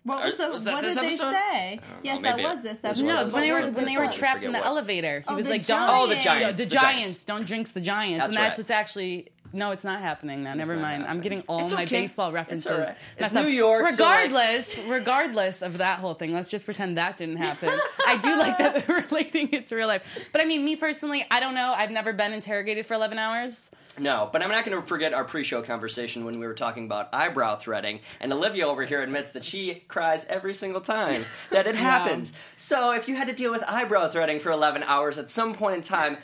What 0.04 0.24
was, 0.24 0.36
the, 0.38 0.50
was 0.50 0.64
that 0.64 0.74
what 0.74 0.82
this 0.84 0.96
did 0.96 1.06
episode? 1.06 1.32
they 1.32 1.32
say 1.32 1.76
know, 1.76 1.82
yes 2.04 2.22
that 2.24 2.38
was 2.40 2.62
this 2.64 2.80
this 2.82 2.84
episode 3.02 3.06
No, 3.06 3.28
when 3.34 3.42
they 3.44 3.52
were 3.52 3.72
when 3.72 3.86
they 3.86 3.98
were 3.98 4.08
trapped 4.08 4.44
in 4.44 4.52
the 4.52 4.58
what. 4.60 4.66
elevator, 4.68 5.20
he 5.20 5.26
Oh, 5.28 5.36
was 5.36 5.46
the 5.46 5.52
like, 5.52 5.66
"Don't." 5.66 5.78
Giants. 5.88 5.94
Oh, 6.04 6.08
the 6.08 6.16
Giants. 6.22 6.58
The, 6.60 6.66
the 6.66 6.70
Giants. 6.72 6.98
Giants. 7.04 7.26
Don't 7.26 7.46
jinx 7.46 7.72
the 7.72 7.82
Giants, 7.82 8.18
That's 8.20 8.28
and 8.30 8.38
that's 8.38 8.58
right. 8.58 8.64
what's 8.64 8.72
actually. 8.72 9.28
No, 9.54 9.72
it's 9.72 9.84
not 9.84 10.00
happening 10.02 10.44
now. 10.44 10.54
Never 10.54 10.76
not 10.76 10.82
mind. 10.82 11.06
I'm 11.08 11.20
getting 11.22 11.44
all 11.48 11.66
It's 11.66 11.74
my 11.74 11.84
okay. 11.84 12.02
baseball 12.02 12.28
It's 12.30 12.34
references. 12.36 12.72
all 12.72 12.78
right. 12.80 12.96
It's. 13.18 13.34
New 13.34 13.48
York, 13.48 13.82
so, 13.82 14.04
like- 14.04 14.22
Regardless, 14.30 14.78
regardless 14.88 15.62
of 15.62 15.78
that 15.80 16.00
whole 16.00 16.14
thing, 16.14 16.34
let's 16.34 16.50
just 16.50 16.66
pretend 16.66 16.98
that 16.98 17.18
didn't 17.18 17.38
happen. 17.38 17.70
I 18.08 18.18
do 18.18 18.38
like 18.38 18.58
that 18.58 18.88
relating 19.12 19.50
it 19.54 19.68
to 19.68 19.76
real 19.76 19.88
life. 19.88 20.30
But 20.32 20.42
I 20.42 20.46
mean, 20.46 20.64
me 20.64 20.76
personally, 20.76 21.26
I 21.30 21.40
don't 21.40 21.56
know. 21.56 21.74
I've 21.76 21.92
never 21.92 22.14
been 22.14 22.34
interrogated 22.34 22.86
for 22.86 22.94
11 22.94 23.18
hours. 23.18 23.72
No, 24.00 24.30
but 24.32 24.42
I'm 24.42 24.50
not 24.50 24.64
going 24.64 24.80
to 24.80 24.88
forget 24.88 25.14
our 25.14 25.26
pre-show 25.26 25.62
conversation 25.64 26.24
when 26.24 26.40
we 26.40 26.48
were 26.48 26.54
talking 26.54 26.86
about 26.86 27.10
eyebrow 27.14 27.58
threading, 27.58 28.00
and 28.22 28.32
Olivia 28.32 28.66
over 28.68 28.86
here 28.86 29.02
admits 29.02 29.34
that 29.34 29.44
she 29.44 29.84
cries 29.90 30.26
every 30.28 30.54
single 30.54 30.80
time 30.82 31.26
that 31.50 31.68
it 31.68 31.76
happens. 31.92 32.32
So 32.56 32.94
if 32.94 33.10
you 33.10 33.16
had 33.18 33.28
to 33.28 33.34
deal 33.34 33.52
with 33.52 33.64
eyebrow 33.68 34.08
threading 34.08 34.40
for 34.40 34.50
11 34.52 34.84
hours 34.84 35.18
at 35.18 35.30
some 35.30 35.54
point 35.54 35.76
in 35.76 35.82
time, 35.82 36.18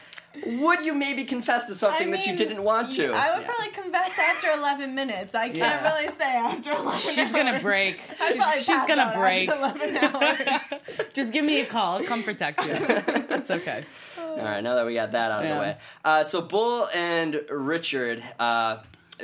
would 0.46 0.84
you 0.84 0.94
maybe 0.94 1.24
confess 1.24 1.66
to 1.66 1.76
something 1.76 2.10
I 2.10 2.12
that 2.18 2.26
you 2.26 2.34
mean, 2.34 2.38
didn't 2.38 2.64
want 2.64 2.94
to? 2.94 3.12
I 3.12 3.34
would 3.38 3.42
Yeah. 3.42 3.48
probably 3.48 3.72
confess 3.74 4.18
after 4.20 4.52
11 4.52 4.94
minutes. 4.96 5.34
I 5.36 5.48
can't 5.48 5.58
Yeah. 5.58 5.94
really 5.94 6.08
say 6.18 6.24
after 6.36 6.72
11 6.72 7.00
She's 7.00 7.32
gonna 7.32 7.60
break. 7.60 8.00
I'd 8.22 8.28
She's, 8.34 8.38
probably 8.38 8.60
she's 8.60 8.68
pass 8.68 8.88
gonna 8.88 9.02
out 9.02 9.16
break. 9.16 9.50
After 9.50 9.60
11 9.84 9.98
hours. 9.98 10.80
Just 11.14 11.32
give 11.32 11.46
me 11.46 11.62
a 11.62 11.66
call. 11.66 11.98
I'll 11.98 12.04
come 12.04 12.24
protect 12.24 12.64
you. 12.66 12.72
It's 12.74 13.52
okay. 13.52 13.84
All 14.18 14.38
right, 14.44 14.62
now 14.62 14.76
that 14.76 14.86
we 14.86 14.94
got 14.94 15.12
that 15.14 15.32
out 15.32 15.40
of 15.44 15.50
Yeah. 15.50 15.54
the 15.56 15.60
way, 15.62 15.78
uh, 16.06 16.24
so 16.24 16.42
Bull 16.42 16.88
and 16.94 17.42
Richard 17.50 18.22
uh, 18.40 18.78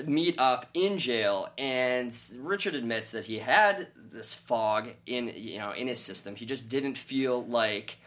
meet 0.05 0.39
up 0.39 0.65
in 0.73 0.97
jail, 0.97 1.49
and 1.57 2.11
Richard 2.39 2.73
admits 2.73 3.11
that 3.11 3.25
he 3.25 3.37
had 3.39 3.89
this 3.95 4.33
fog 4.33 4.89
in 5.05 5.31
you 5.35 5.59
know 5.59 5.71
in 5.71 5.87
his 5.87 5.99
system. 5.99 6.35
He 6.35 6.45
just 6.47 6.67
didn't 6.69 6.97
feel 6.97 7.43
like 7.45 7.97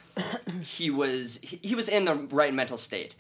he 0.60 0.90
was 0.90 1.38
he, 1.42 1.74
was 1.74 1.88
in 1.88 2.04
the 2.04 2.14
right 2.14 2.54
mental 2.54 2.78
state. 2.78 3.14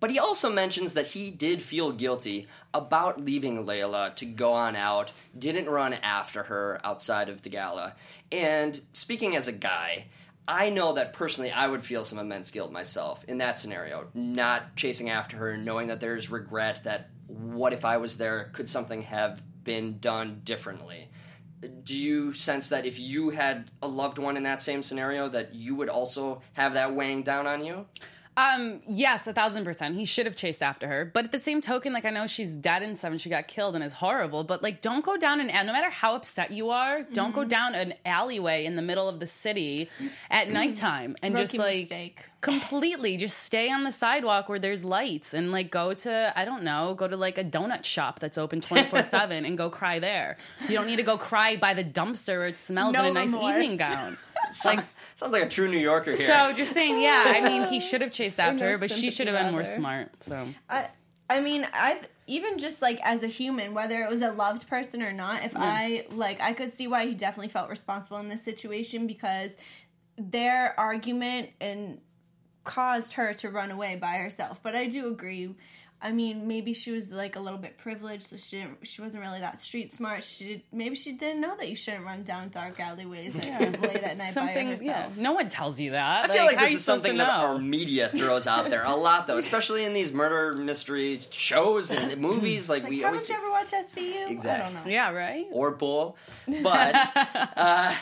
But 0.00 0.10
he 0.10 0.18
also 0.18 0.52
mentions 0.52 0.94
that 0.94 1.08
he 1.08 1.30
did 1.30 1.60
feel 1.60 1.90
guilty 1.90 2.46
about 2.72 3.20
leaving 3.20 3.66
Layla 3.66 4.14
to 4.16 4.26
go 4.26 4.52
on 4.52 4.76
out, 4.76 5.10
didn't 5.36 5.68
run 5.68 5.92
after 5.92 6.44
her 6.44 6.80
outside 6.84 7.28
of 7.28 7.42
the 7.42 7.48
gala. 7.48 7.96
And 8.30 8.80
speaking 8.92 9.34
as 9.34 9.48
a 9.48 9.52
guy, 9.52 10.06
I 10.46 10.70
know 10.70 10.92
that 10.92 11.14
personally 11.14 11.50
I 11.50 11.66
would 11.66 11.84
feel 11.84 12.04
some 12.04 12.18
immense 12.18 12.52
guilt 12.52 12.70
myself 12.70 13.24
in 13.26 13.38
that 13.38 13.58
scenario, 13.58 14.06
not 14.14 14.76
chasing 14.76 15.10
after 15.10 15.36
her, 15.36 15.56
knowing 15.56 15.88
that 15.88 15.98
there's 15.98 16.30
regret 16.30 16.84
that 16.84 17.10
what 17.26 17.72
if 17.72 17.84
I 17.84 17.96
was 17.98 18.18
there? 18.18 18.50
Could 18.52 18.68
something 18.68 19.02
have 19.02 19.42
been 19.64 19.98
done 19.98 20.40
differently? 20.44 21.08
Do 21.82 21.96
you 21.96 22.32
sense 22.32 22.68
that 22.68 22.86
if 22.86 22.98
you 22.98 23.30
had 23.30 23.70
a 23.82 23.88
loved 23.88 24.18
one 24.18 24.36
in 24.36 24.44
that 24.44 24.60
same 24.60 24.82
scenario, 24.82 25.28
that 25.28 25.54
you 25.54 25.74
would 25.74 25.88
also 25.88 26.42
have 26.52 26.74
that 26.74 26.94
weighing 26.94 27.22
down 27.22 27.46
on 27.46 27.64
you? 27.64 27.86
Um, 28.38 28.80
yes, 28.86 29.26
a 29.26 29.32
thousand 29.32 29.64
percent. 29.64 29.96
He 29.96 30.04
should 30.04 30.26
have 30.26 30.36
chased 30.36 30.62
after 30.62 30.86
her. 30.86 31.04
But 31.12 31.24
at 31.24 31.32
the 31.32 31.40
same 31.40 31.60
token, 31.60 31.92
like 31.92 32.04
I 32.04 32.10
know 32.10 32.26
she's 32.28 32.54
dead 32.54 32.82
in 32.84 32.94
seven, 32.94 33.18
she 33.18 33.28
got 33.28 33.48
killed 33.48 33.74
and 33.74 33.82
is 33.82 33.94
horrible. 33.94 34.44
But 34.44 34.62
like, 34.62 34.80
don't 34.80 35.04
go 35.04 35.16
down 35.16 35.40
an 35.40 35.48
no 35.66 35.72
matter 35.72 35.90
how 35.90 36.14
upset 36.14 36.52
you 36.52 36.70
are, 36.70 37.02
don't 37.02 37.28
Mm-hmm. 37.32 37.40
go 37.40 37.44
down 37.44 37.74
an 37.74 37.94
alleyway 38.06 38.64
in 38.64 38.76
the 38.76 38.82
middle 38.82 39.08
of 39.08 39.18
the 39.18 39.26
city 39.26 39.90
at 40.30 40.48
nighttime 40.52 41.16
and 41.22 41.36
just 41.36 41.54
like 41.58 41.80
mistake. 41.80 42.24
completely 42.40 43.16
just 43.16 43.38
stay 43.38 43.70
on 43.72 43.82
the 43.82 43.90
sidewalk 43.90 44.48
where 44.48 44.60
there's 44.60 44.84
lights 44.84 45.34
and 45.34 45.50
like 45.50 45.70
go 45.72 45.92
to 45.92 46.32
I 46.36 46.44
don't 46.44 46.62
know, 46.62 46.94
go 46.94 47.08
to 47.08 47.16
like 47.16 47.38
a 47.38 47.44
donut 47.44 47.84
shop 47.84 48.20
that's 48.20 48.38
open 48.38 48.60
twenty 48.60 48.88
four 48.88 49.02
seven 49.16 49.44
and 49.44 49.58
go 49.58 49.68
cry 49.68 49.98
there. 49.98 50.36
You 50.68 50.74
don't 50.76 50.86
need 50.86 50.96
to 50.96 51.02
go 51.02 51.18
cry 51.18 51.56
by 51.56 51.74
the 51.74 51.82
dumpster 51.84 52.38
where 52.38 52.46
it 52.46 52.60
smells 52.60 52.92
No 52.94 53.00
in 53.00 53.10
a 53.10 53.12
nice 53.14 53.32
remorse. 53.32 53.54
evening 53.62 53.76
gown. 53.78 54.16
Like 54.64 54.78
Sounds 55.18 55.32
like 55.32 55.42
a 55.42 55.48
true 55.48 55.68
New 55.68 55.78
Yorker 55.78 56.12
here. 56.12 56.26
so, 56.28 56.52
just 56.52 56.72
saying, 56.72 57.02
yeah. 57.02 57.24
I 57.26 57.40
mean, 57.40 57.64
he 57.64 57.80
should 57.80 58.02
have 58.02 58.12
chased 58.12 58.38
after 58.40 58.70
her, 58.70 58.78
but 58.78 58.88
she 58.88 59.10
should 59.10 59.26
have 59.26 59.36
been 59.36 59.50
more 59.50 59.64
smart. 59.64 60.12
So, 60.22 60.46
I, 60.70 60.90
I 61.28 61.40
mean, 61.40 61.66
I 61.72 62.02
even 62.28 62.56
just 62.56 62.80
like 62.80 63.00
as 63.02 63.24
a 63.24 63.26
human, 63.26 63.74
whether 63.74 64.00
it 64.00 64.08
was 64.08 64.22
a 64.22 64.30
loved 64.30 64.68
person 64.68 65.02
or 65.02 65.12
not, 65.12 65.42
if 65.42 65.56
I 65.56 66.06
like, 66.12 66.40
I 66.40 66.52
could 66.52 66.72
see 66.72 66.86
why 66.86 67.04
he 67.04 67.14
definitely 67.14 67.48
felt 67.48 67.68
responsible 67.68 68.18
in 68.18 68.28
this 68.28 68.44
situation 68.44 69.08
because 69.08 69.56
their 70.16 70.78
argument 70.78 71.50
and 71.60 72.00
caused 72.62 73.14
her 73.14 73.34
to 73.34 73.48
run 73.50 73.72
away 73.72 73.96
by 73.96 74.18
herself. 74.18 74.62
But 74.62 74.76
I 74.76 74.86
do 74.86 75.08
agree. 75.08 75.52
I 76.00 76.12
mean, 76.12 76.46
maybe 76.46 76.74
she 76.74 76.92
was 76.92 77.12
like 77.12 77.34
a 77.34 77.40
little 77.40 77.58
bit 77.58 77.76
privileged, 77.76 78.24
so 78.24 78.36
she 78.36 78.58
didn't. 78.58 78.86
She 78.86 79.02
wasn't 79.02 79.22
really 79.24 79.40
that 79.40 79.58
street 79.58 79.90
smart. 79.90 80.22
She 80.22 80.44
did, 80.44 80.62
maybe 80.70 80.94
she 80.94 81.12
didn't 81.12 81.40
know 81.40 81.56
that 81.56 81.68
you 81.68 81.74
shouldn't 81.74 82.04
run 82.04 82.22
down 82.22 82.50
dark 82.50 82.78
alleyways 82.78 83.34
at, 83.34 83.80
late 83.82 83.96
at 83.96 84.16
night 84.16 84.18
by 84.18 84.30
something, 84.30 84.68
yourself. 84.68 84.86
yeah. 85.16 85.22
No 85.22 85.32
one 85.32 85.48
tells 85.48 85.80
you 85.80 85.90
that. 85.90 86.30
I 86.30 86.34
feel 86.34 86.44
like 86.46 86.56
how 86.56 86.66
this 86.66 86.74
is 86.76 86.84
something 86.84 87.16
that 87.16 87.28
our 87.28 87.58
media 87.58 88.10
throws 88.14 88.46
out 88.46 88.70
there 88.70 88.84
a 88.84 88.94
lot, 88.94 89.26
though, 89.26 89.38
especially 89.38 89.84
in 89.84 89.92
these 89.92 90.12
murder 90.12 90.52
mystery 90.56 91.18
shows 91.30 91.90
and 91.90 92.16
movies. 92.20 92.70
Like, 92.70 92.84
Like, 92.84 92.90
we 92.90 92.98
haven't 92.98 93.14
always 93.14 93.28
you 93.28 93.34
ever 93.34 93.50
watched 93.50 93.72
SVU? 93.72 94.26
I 94.26 94.30
Exactly. 94.30 94.72
don't 94.74 94.84
know. 94.86 94.90
Yeah, 94.92 95.10
right. 95.10 95.46
or 95.50 95.72
bull, 95.72 96.16
but 96.62 96.94
uh, 97.56 97.94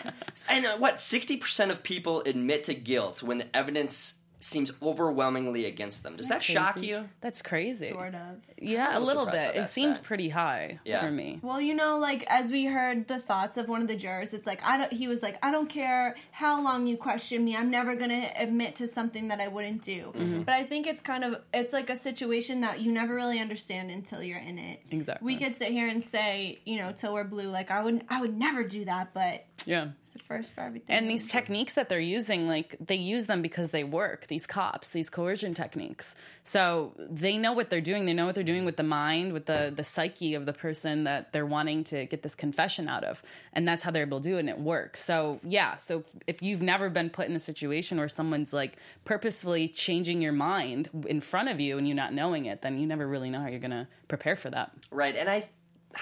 and 0.50 0.66
uh, 0.66 0.76
what 0.76 1.00
sixty 1.00 1.38
percent 1.38 1.70
of 1.70 1.82
people 1.82 2.20
admit 2.26 2.64
to 2.64 2.74
guilt 2.74 3.22
when 3.22 3.38
the 3.38 3.56
evidence 3.56 4.14
seems 4.46 4.72
overwhelmingly 4.82 5.64
against 5.66 6.02
them. 6.02 6.16
Does 6.16 6.28
that 6.28 6.42
shock 6.42 6.82
you? 6.82 7.08
That's 7.20 7.42
crazy. 7.42 7.90
Sort 7.90 8.14
of. 8.14 8.20
Yeah, 8.58 8.90
a 8.90 8.98
little 9.00 9.06
little 9.06 9.24
surprised 9.24 9.44
by 9.46 9.52
bit. 9.52 9.62
It 9.64 9.70
seemed 9.70 9.94
stat. 9.96 10.04
pretty 10.04 10.28
high 10.30 10.78
Yeah. 10.84 11.00
for 11.00 11.10
me. 11.10 11.40
Well, 11.42 11.60
you 11.60 11.74
know, 11.74 11.98
like 11.98 12.24
as 12.28 12.50
we 12.50 12.66
heard 12.66 13.08
the 13.08 13.18
thoughts 13.18 13.56
of 13.56 13.68
one 13.68 13.82
of 13.82 13.88
the 13.88 13.96
jurors, 13.96 14.32
it's 14.32 14.46
like 14.46 14.62
I 14.64 14.78
don't. 14.78 14.92
He 14.92 15.08
was 15.08 15.22
like, 15.22 15.38
I 15.44 15.50
don't 15.50 15.68
care 15.68 16.16
how 16.30 16.62
long 16.62 16.86
you 16.86 16.96
question 16.96 17.44
me. 17.44 17.56
I'm 17.56 17.70
never 17.70 17.94
gonna 17.96 18.30
admit 18.36 18.76
to 18.76 18.86
something 18.86 19.28
that 19.28 19.40
I 19.40 19.48
wouldn't 19.48 19.82
do. 19.82 20.12
Mm-hmm. 20.14 20.42
But 20.42 20.54
I 20.54 20.62
think 20.64 20.86
it's 20.86 21.02
kind 21.02 21.24
of 21.24 21.42
it's 21.52 21.72
like 21.72 21.90
a 21.90 21.96
situation 21.96 22.60
that 22.62 22.80
you 22.80 22.92
never 22.92 23.14
really 23.14 23.38
understand 23.40 23.90
until 23.90 24.22
you're 24.22 24.38
in 24.38 24.58
it. 24.58 24.82
Exactly. 24.90 25.24
We 25.26 25.36
could 25.36 25.56
sit 25.56 25.68
here 25.68 25.88
and 25.88 26.02
say, 26.02 26.60
you 26.64 26.78
know, 26.78 26.92
till 26.92 27.12
we're 27.14 27.24
blue, 27.24 27.48
like 27.50 27.70
I 27.70 27.82
would, 27.82 28.04
I 28.08 28.20
would 28.20 28.36
never 28.36 28.62
do 28.64 28.84
that, 28.84 29.12
but 29.12 29.44
Yeah. 29.64 29.88
it's 30.00 30.12
the 30.12 30.18
first 30.20 30.54
for 30.54 30.60
everything. 30.60 30.94
And 30.94 31.10
these 31.10 31.28
techniques 31.28 31.74
that 31.74 31.88
they're 31.88 31.98
using, 32.00 32.46
like 32.48 32.76
they 32.84 32.96
use 32.96 33.26
them 33.26 33.42
because 33.42 33.70
they 33.70 33.84
work. 33.84 34.26
These 34.36 34.46
cops, 34.46 34.90
these 34.90 35.08
coercion 35.08 35.54
techniques. 35.54 36.14
So 36.42 36.92
they 36.98 37.38
know 37.38 37.54
what 37.54 37.70
they're 37.70 37.80
doing. 37.80 38.04
They 38.04 38.12
know 38.12 38.26
what 38.26 38.34
they're 38.34 38.44
doing 38.44 38.66
with 38.66 38.76
the 38.76 38.82
mind, 38.82 39.32
with 39.32 39.46
the 39.46 39.72
the 39.74 39.82
psyche 39.82 40.34
of 40.34 40.44
the 40.44 40.52
person 40.52 41.04
that 41.04 41.32
they're 41.32 41.46
wanting 41.46 41.84
to 41.84 42.04
get 42.04 42.22
this 42.22 42.34
confession 42.34 42.86
out 42.86 43.02
of, 43.02 43.22
and 43.54 43.66
that's 43.66 43.82
how 43.82 43.90
they're 43.90 44.02
able 44.02 44.20
to 44.20 44.28
do 44.28 44.36
it, 44.36 44.40
and 44.40 44.50
it 44.50 44.60
works. 44.60 45.02
So 45.02 45.40
yeah. 45.42 45.78
So 45.78 46.04
if 46.26 46.42
you've 46.42 46.60
never 46.60 46.90
been 46.90 47.08
put 47.08 47.28
in 47.28 47.34
a 47.34 47.38
situation 47.38 47.96
where 47.96 48.10
someone's 48.10 48.52
like 48.52 48.76
purposefully 49.06 49.68
changing 49.68 50.20
your 50.20 50.32
mind 50.32 50.90
in 51.06 51.22
front 51.22 51.48
of 51.48 51.58
you 51.58 51.78
and 51.78 51.88
you're 51.88 51.96
not 51.96 52.12
knowing 52.12 52.44
it, 52.44 52.60
then 52.60 52.78
you 52.78 52.86
never 52.86 53.08
really 53.08 53.30
know 53.30 53.40
how 53.40 53.48
you're 53.48 53.58
gonna 53.58 53.88
prepare 54.06 54.36
for 54.36 54.50
that. 54.50 54.70
Right, 54.90 55.16
and 55.16 55.30
I 55.30 55.48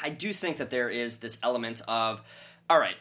I 0.03 0.09
do 0.09 0.33
think 0.33 0.57
that 0.57 0.71
there 0.71 0.89
is 0.89 1.19
this 1.19 1.39
element 1.41 1.83
of 1.87 2.21
all 2.69 2.81
right, 2.81 2.97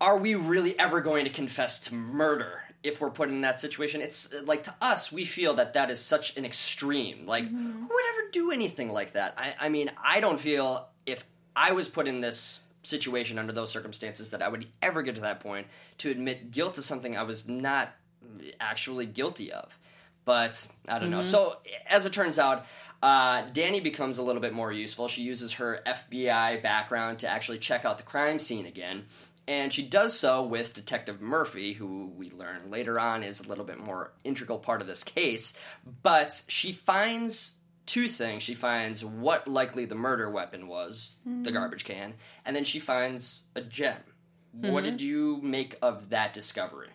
are 0.00 0.16
we 0.16 0.36
really 0.36 0.78
ever 0.78 1.00
going 1.00 1.24
to 1.24 1.30
confess 1.30 1.80
to 1.80 1.94
murder 1.96 2.62
if 2.82 3.00
we're 3.00 3.10
put 3.10 3.28
in 3.28 3.42
that 3.42 3.60
situation? 3.60 4.00
It's 4.00 4.32
uh, 4.32 4.42
like 4.44 4.64
to 4.64 4.74
us, 4.80 5.12
we 5.12 5.24
feel 5.24 5.54
that 5.54 5.74
that 5.74 5.90
is 5.90 6.00
such 6.00 6.36
an 6.36 6.44
extreme. 6.44 7.24
Like, 7.24 7.44
who 7.44 7.56
would 7.56 8.04
ever 8.14 8.30
do 8.32 8.50
anything 8.50 8.90
like 8.92 9.14
that? 9.14 9.34
I, 9.36 9.54
I 9.60 9.68
mean, 9.68 9.90
I 10.02 10.20
don't 10.20 10.40
feel 10.40 10.88
if 11.06 11.24
I 11.54 11.72
was 11.72 11.88
put 11.88 12.08
in 12.08 12.20
this 12.20 12.64
situation 12.82 13.38
under 13.38 13.52
those 13.52 13.70
circumstances 13.70 14.30
that 14.30 14.42
I 14.42 14.48
would 14.48 14.66
ever 14.80 15.02
get 15.02 15.16
to 15.16 15.20
that 15.22 15.40
point 15.40 15.66
to 15.98 16.10
admit 16.10 16.50
guilt 16.50 16.76
to 16.76 16.82
something 16.82 17.16
I 17.16 17.24
was 17.24 17.46
not 17.48 17.90
actually 18.58 19.06
guilty 19.06 19.52
of. 19.52 19.76
But 20.24 20.66
I 20.88 20.98
don't 20.98 21.10
know. 21.10 21.22
So 21.22 21.56
as 21.86 22.06
it 22.06 22.12
turns 22.12 22.38
out, 22.38 22.66
uh, 23.02 23.42
Danny 23.52 23.80
becomes 23.80 24.18
a 24.18 24.22
little 24.22 24.42
bit 24.42 24.52
more 24.52 24.70
useful. 24.70 25.08
She 25.08 25.22
uses 25.22 25.54
her 25.54 25.80
FBI 25.86 26.62
background 26.62 27.20
to 27.20 27.28
actually 27.28 27.58
check 27.58 27.84
out 27.84 27.96
the 27.96 28.04
crime 28.04 28.38
scene 28.38 28.66
again. 28.66 29.06
And 29.50 29.72
she 29.72 29.82
does 29.82 30.16
so 30.16 30.44
with 30.44 30.74
Detective 30.74 31.20
Murphy, 31.20 31.72
who 31.72 32.12
we 32.16 32.30
learn 32.30 32.70
later 32.70 33.00
on 33.00 33.24
is 33.24 33.40
a 33.40 33.48
little 33.48 33.64
bit 33.64 33.80
more 33.80 34.12
integral 34.22 34.58
part 34.58 34.80
of 34.80 34.86
this 34.86 35.02
case. 35.02 35.54
But 36.04 36.40
she 36.46 36.72
finds 36.72 37.54
two 37.84 38.06
things. 38.06 38.44
She 38.44 38.54
finds 38.54 39.04
what 39.04 39.48
likely 39.48 39.86
the 39.86 39.96
murder 39.96 40.30
weapon 40.30 40.68
was, 40.68 41.16
the 41.42 41.50
garbage 41.50 41.84
can, 41.84 42.14
and 42.44 42.54
then 42.54 42.62
she 42.62 42.78
finds 42.78 43.42
a 43.56 43.60
gem. 43.60 43.96
What 44.52 44.84
did 44.84 45.00
you 45.00 45.40
make 45.42 45.74
of 45.82 46.10
that 46.10 46.32
discovery? 46.32 46.90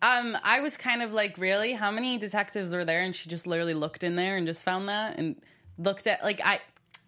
Um, 0.00 0.38
I 0.44 0.60
was 0.60 0.76
kind 0.76 1.02
of 1.02 1.12
like, 1.12 1.36
really? 1.38 1.72
How 1.72 1.90
many 1.90 2.18
detectives 2.18 2.72
were 2.72 2.84
there? 2.84 3.02
And 3.02 3.16
she 3.16 3.28
just 3.28 3.48
literally 3.48 3.74
looked 3.74 4.04
in 4.04 4.14
there 4.14 4.36
and 4.36 4.46
just 4.46 4.62
found 4.62 4.88
that 4.88 5.18
and 5.18 5.42
looked 5.76 6.06
at 6.06 6.22
like 6.22 6.40
I. 6.44 6.60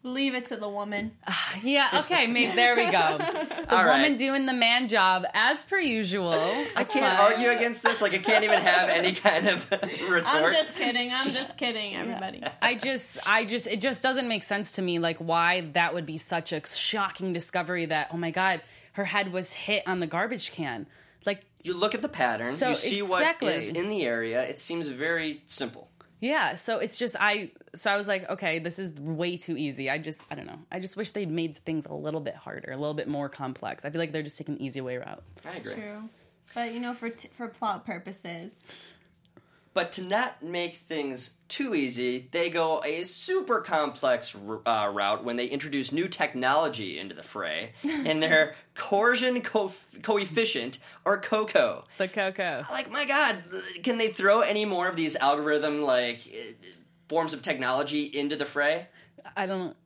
Leave 0.03 0.35
it 0.35 0.47
to 0.47 0.57
the 0.57 0.69
woman. 0.69 1.13
Yeah, 1.63 1.89
okay, 2.05 2.27
maybe 2.27 2.55
there 2.55 2.75
we 2.77 2.91
go. 2.91 3.19
The 3.69 3.77
All 3.77 3.85
right. 3.85 4.01
woman 4.03 4.17
doing 4.17 4.47
the 4.47 4.55
man 4.55 4.89
job 4.89 5.27
as 5.35 5.63
per 5.63 5.79
usual. 5.79 6.33
I 6.75 6.85
can't 6.85 7.19
argue 7.19 7.51
against 7.51 7.83
this. 7.85 8.01
Like, 8.01 8.15
I 8.15 8.19
can't 8.19 8.43
even 8.45 8.61
have 8.61 8.89
any 8.89 9.13
kind 9.13 9.47
of 9.47 9.71
retort. 10.09 10.23
I'm 10.27 10.51
just 10.51 10.75
kidding. 10.75 11.11
I'm 11.13 11.25
just 11.25 11.57
kidding, 11.59 11.95
everybody. 11.95 12.43
I 12.63 12.75
just, 12.77 13.19
I 13.27 13.45
just, 13.45 13.67
it 13.67 13.81
just 13.83 14.03
doesn't 14.03 14.27
make 14.29 14.43
sense 14.43 14.73
to 14.73 14.83
me, 14.83 14.99
like 14.99 15.19
why 15.19 15.63
that 15.75 15.93
would 15.93 16.07
be 16.07 16.17
such 16.17 16.53
a 16.53 16.67
shocking 16.67 17.33
discovery 17.35 17.85
that, 17.87 18.09
oh 18.11 18.17
my 18.17 18.31
god, 18.31 18.63
her 18.93 19.05
head 19.05 19.33
was 19.33 19.53
hit 19.53 19.83
on 19.87 20.01
the 20.01 20.07
garbage 20.07 20.51
can. 20.53 20.87
Like, 21.27 21.43
you 21.63 21.75
look 21.75 21.95
at 21.95 22.01
the 22.03 22.09
pattern, 22.09 22.55
So, 22.55 22.71
you 22.71 22.75
see 22.77 23.01
exactly. 23.01 23.49
what 23.49 23.57
is 23.57 23.69
in 23.69 23.89
the 23.89 24.03
area. 24.03 24.43
It 24.43 24.61
seems 24.61 24.89
very 24.89 25.43
simple. 25.47 25.91
Yeah. 26.21 26.57
So 26.57 26.79
it's 26.79 26.99
just, 26.99 27.17
I, 27.19 27.51
so 27.75 27.91
I 27.91 27.97
was 27.97 28.09
like, 28.09 28.29
okay, 28.31 28.59
this 28.59 28.79
is 28.79 28.93
way 28.95 29.37
too 29.37 29.57
easy. 29.57 29.89
I 29.91 29.99
just, 29.99 30.23
I 30.31 30.35
don't 30.35 30.47
know. 30.47 30.59
I 30.71 30.81
just 30.81 30.97
wish 30.97 31.13
they'd 31.13 31.31
made 31.31 31.57
things 31.59 31.87
a 31.87 31.95
little 31.95 32.21
bit 32.21 32.35
harder, 32.35 32.73
a 32.73 32.77
little 32.77 32.95
bit 32.95 33.09
more 33.09 33.29
complex. 33.29 33.85
I 33.85 33.91
feel 33.91 34.01
like 34.01 34.13
they're 34.13 34.23
just 34.23 34.39
taking 34.39 34.57
the 34.57 34.65
easy 34.65 34.81
way 34.81 34.97
route. 34.97 35.23
I 35.45 35.57
agree. 35.57 35.75
True. 35.75 36.09
But 36.55 36.73
you 36.73 36.81
know, 36.81 36.95
for 36.95 37.11
t- 37.11 37.29
for 37.37 37.47
plot 37.49 37.85
purposes, 37.85 38.67
But 39.79 39.93
to 39.93 40.03
not 40.03 40.43
make 40.43 40.75
things 40.75 41.35
too 41.47 41.73
easy, 41.73 42.29
they 42.33 42.51
go 42.51 42.83
a 42.83 43.05
super 43.05 43.61
complex 43.61 44.35
uh, 44.35 44.91
route 44.93 45.23
when 45.23 45.37
they 45.37 45.47
introduce 45.47 45.93
new 45.93 46.09
technology 46.09 46.99
into 46.99 47.15
the 47.15 47.23
fray 47.23 47.75
in 47.85 48.19
their 48.19 48.57
coercion 48.75 49.41
co- 49.41 49.71
coefficient, 50.03 50.81
or 51.05 51.21
COCO. 51.21 51.85
The 51.97 52.09
Coco. 52.09 52.65
Like, 52.73 52.91
my 52.91 53.05
God, 53.05 53.45
can 53.85 53.99
they 53.99 54.09
throw 54.09 54.41
any 54.41 54.65
more 54.65 54.89
of 54.89 54.97
these 54.97 55.15
algorithm 55.15 55.83
like 55.83 56.29
forms 57.09 57.33
of 57.33 57.41
technology 57.43 58.03
into 58.03 58.35
the 58.35 58.47
fray? 58.47 58.89
I 59.37 59.47
don't, 59.47 59.77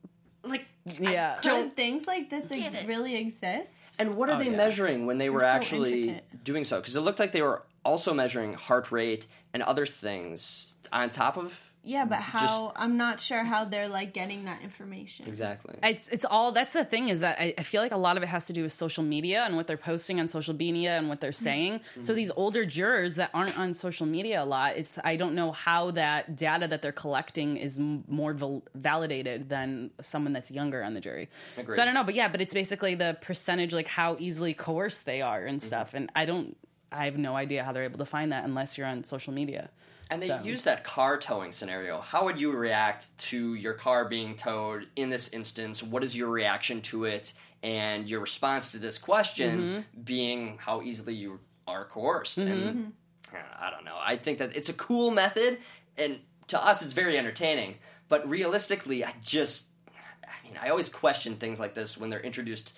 Like, 0.43 0.65
Yeah. 0.85 1.35
I 1.39 1.41
don't 1.41 1.59
don't. 1.61 1.75
things 1.75 2.07
like 2.07 2.29
this 2.29 2.49
like, 2.51 2.61
Get 2.61 2.73
it. 2.83 2.87
really 2.87 3.15
exist? 3.15 3.87
And 3.99 4.15
what 4.15 4.29
are 4.29 4.35
Oh, 4.35 4.39
they 4.39 4.49
yeah. 4.51 4.57
measuring 4.57 5.05
when 5.05 5.17
they 5.17 5.29
were 5.29 5.39
so 5.41 5.45
actually 5.45 6.01
intricate. 6.09 6.43
doing 6.43 6.63
so? 6.63 6.79
Because 6.79 6.95
it 6.95 7.01
looked 7.01 7.19
like 7.19 7.31
they 7.31 7.41
were 7.41 7.63
also 7.85 8.13
measuring 8.13 8.53
heart 8.55 8.91
rate 8.91 9.25
and 9.53 9.63
other 9.63 9.85
things 9.85 10.75
on 10.91 11.09
top 11.09 11.37
of. 11.37 11.72
Yeah, 11.85 12.05
but 12.05 12.19
mm, 12.19 12.21
how? 12.21 12.39
Just- 12.39 12.71
I'm 12.77 12.97
not 12.97 13.19
sure 13.19 13.43
how 13.43 13.65
they're 13.65 13.89
like 13.89 14.13
getting 14.13 14.45
that 14.45 14.61
information. 14.61 15.27
Exactly. 15.27 15.75
it's 15.83 16.07
it's 16.07 16.23
all 16.23 16.51
that's 16.53 16.73
the 16.73 16.85
thing 16.85 17.09
is 17.09 17.19
that 17.19 17.39
I, 17.39 17.53
I 17.57 17.63
feel 17.63 17.81
like 17.81 17.91
a 17.91 17.97
lot 17.97 18.15
of 18.15 18.23
it 18.23 18.27
has 18.27 18.47
to 18.47 18.53
do 18.53 18.63
with 18.63 18.71
social 18.71 19.03
media 19.03 19.43
and 19.43 19.57
what 19.57 19.67
they're 19.67 19.75
posting 19.75 20.19
on 20.19 20.29
social 20.29 20.53
media 20.53 20.97
and 20.97 21.09
what 21.09 21.19
they're 21.19 21.31
mm-hmm. 21.31 21.43
saying. 21.43 21.81
So 21.95 21.99
mm-hmm. 21.99 22.15
these 22.15 22.31
older 22.35 22.65
jurors 22.65 23.15
that 23.15 23.31
aren't 23.33 23.57
on 23.57 23.73
social 23.73 24.05
media 24.05 24.41
a 24.41 24.45
lot, 24.45 24.77
it's 24.77 24.97
I 25.03 25.17
don't 25.17 25.35
know 25.35 25.51
how 25.51 25.91
that 25.91 26.37
data 26.37 26.67
that 26.69 26.81
they're 26.81 26.93
collecting 26.93 27.57
is 27.57 27.77
m- 27.77 28.05
more 28.07 28.33
val- 28.33 28.63
validated 28.73 29.49
than 29.49 29.91
someone 30.01 30.31
that's 30.31 30.51
younger 30.51 30.83
on 30.83 30.93
the 30.93 31.01
jury. 31.01 31.29
Agreed. 31.57 31.75
So 31.75 31.81
I 31.81 31.85
don't 31.85 31.93
know, 31.93 32.05
but 32.05 32.15
yeah, 32.15 32.29
but 32.29 32.39
it's 32.39 32.53
basically 32.53 32.95
the 32.95 33.17
percentage 33.19 33.73
like 33.73 33.89
how 33.89 34.15
easily 34.19 34.53
coerced 34.53 35.05
they 35.05 35.21
are 35.21 35.45
and 35.45 35.59
mm-hmm. 35.59 35.67
stuff. 35.67 35.93
And 35.93 36.09
I 36.15 36.25
don't, 36.25 36.55
I 36.93 37.05
have 37.05 37.17
no 37.17 37.35
idea 37.35 37.63
how 37.63 37.73
they're 37.73 37.83
able 37.83 37.99
to 37.99 38.05
find 38.05 38.31
that 38.31 38.45
unless 38.45 38.77
you're 38.77 38.87
on 38.87 39.03
social 39.03 39.33
media. 39.33 39.69
And 40.13 40.21
they 40.21 40.27
So- 40.27 40.41
use 40.43 40.63
that 40.65 40.83
car 40.83 41.17
towing 41.17 41.51
scenario. 41.51 41.99
How 42.01 42.23
would 42.25 42.39
you 42.39 42.51
react 42.51 43.17
to 43.29 43.55
your 43.55 43.73
car 43.73 44.05
being 44.05 44.35
towed 44.35 44.87
in 44.95 45.09
this 45.09 45.27
instance? 45.29 45.81
What 45.81 46.03
is 46.03 46.15
your 46.15 46.29
reaction 46.29 46.81
to 46.83 47.05
it? 47.05 47.33
And 47.63 48.09
your 48.09 48.19
response 48.19 48.71
to 48.73 48.77
this 48.77 48.97
question 48.97 49.59
Mm-hmm. 49.59 50.01
being 50.03 50.57
how 50.59 50.81
easily 50.81 51.13
you 51.15 51.39
are 51.65 51.85
coerced. 51.85 52.37
And 52.39 52.93
uh, 53.33 53.37
I 53.59 53.69
don't 53.71 53.85
know. 53.85 53.97
I 53.99 54.17
think 54.17 54.37
that 54.39 54.55
it's 54.55 54.67
a 54.69 54.73
cool 54.73 55.11
method, 55.11 55.57
and 55.97 56.19
to 56.47 56.61
us, 56.63 56.83
it's 56.83 56.93
very 56.93 57.17
entertaining. 57.17 57.75
But 58.09 58.27
realistically, 58.27 59.03
I 59.05 59.13
just, 59.23 59.67
I 59.87 60.45
mean, 60.47 60.59
I 60.61 60.69
always 60.69 60.89
question 60.89 61.37
things 61.37 61.57
like 61.59 61.73
this 61.73 61.97
when 61.97 62.09
they're 62.09 62.19
introduced 62.19 62.77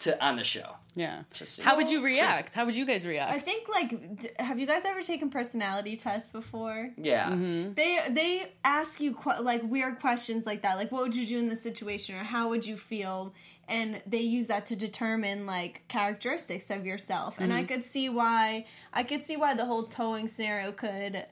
to 0.00 0.24
on 0.24 0.36
the 0.36 0.44
show. 0.44 0.76
Yeah. 0.96 1.22
Just 1.32 1.60
How 1.60 1.76
would 1.76 1.86
seems 1.88 1.92
you 1.92 2.00
crazy. 2.02 2.20
react? 2.20 2.54
How 2.54 2.64
would 2.66 2.76
you 2.76 2.86
guys 2.86 3.04
react? 3.04 3.32
I 3.32 3.38
think 3.40 3.68
like, 3.68 4.18
d- 4.20 4.28
have 4.38 4.58
you 4.60 4.66
guys 4.66 4.84
ever 4.84 5.02
taken 5.02 5.28
personality 5.28 5.96
tests 5.96 6.30
before? 6.30 6.90
Yeah. 6.96 7.30
Mm-hmm. 7.30 7.74
They 7.74 8.00
they 8.10 8.52
ask 8.64 9.00
you 9.00 9.14
que- 9.14 9.40
like 9.40 9.62
weird 9.64 10.00
questions 10.00 10.46
like 10.46 10.62
that, 10.62 10.76
like 10.76 10.92
what 10.92 11.02
would 11.02 11.16
you 11.16 11.26
do 11.26 11.38
in 11.38 11.48
this 11.48 11.62
situation, 11.62 12.14
or 12.16 12.22
how 12.24 12.48
would 12.50 12.64
you 12.66 12.76
feel, 12.76 13.34
and 13.68 14.00
they 14.06 14.20
use 14.20 14.46
that 14.48 14.66
to 14.66 14.76
determine 14.76 15.46
like 15.46 15.82
characteristics 15.88 16.70
of 16.70 16.86
yourself. 16.86 17.36
And 17.40 17.52
I 17.52 17.64
could 17.64 17.84
see 17.84 18.08
why 18.08 18.66
I 18.92 19.02
could 19.02 19.24
see 19.24 19.36
why 19.36 19.54
the 19.54 19.64
whole 19.66 19.84
towing 19.84 20.28
scenario 20.28 20.70
could 20.70 21.26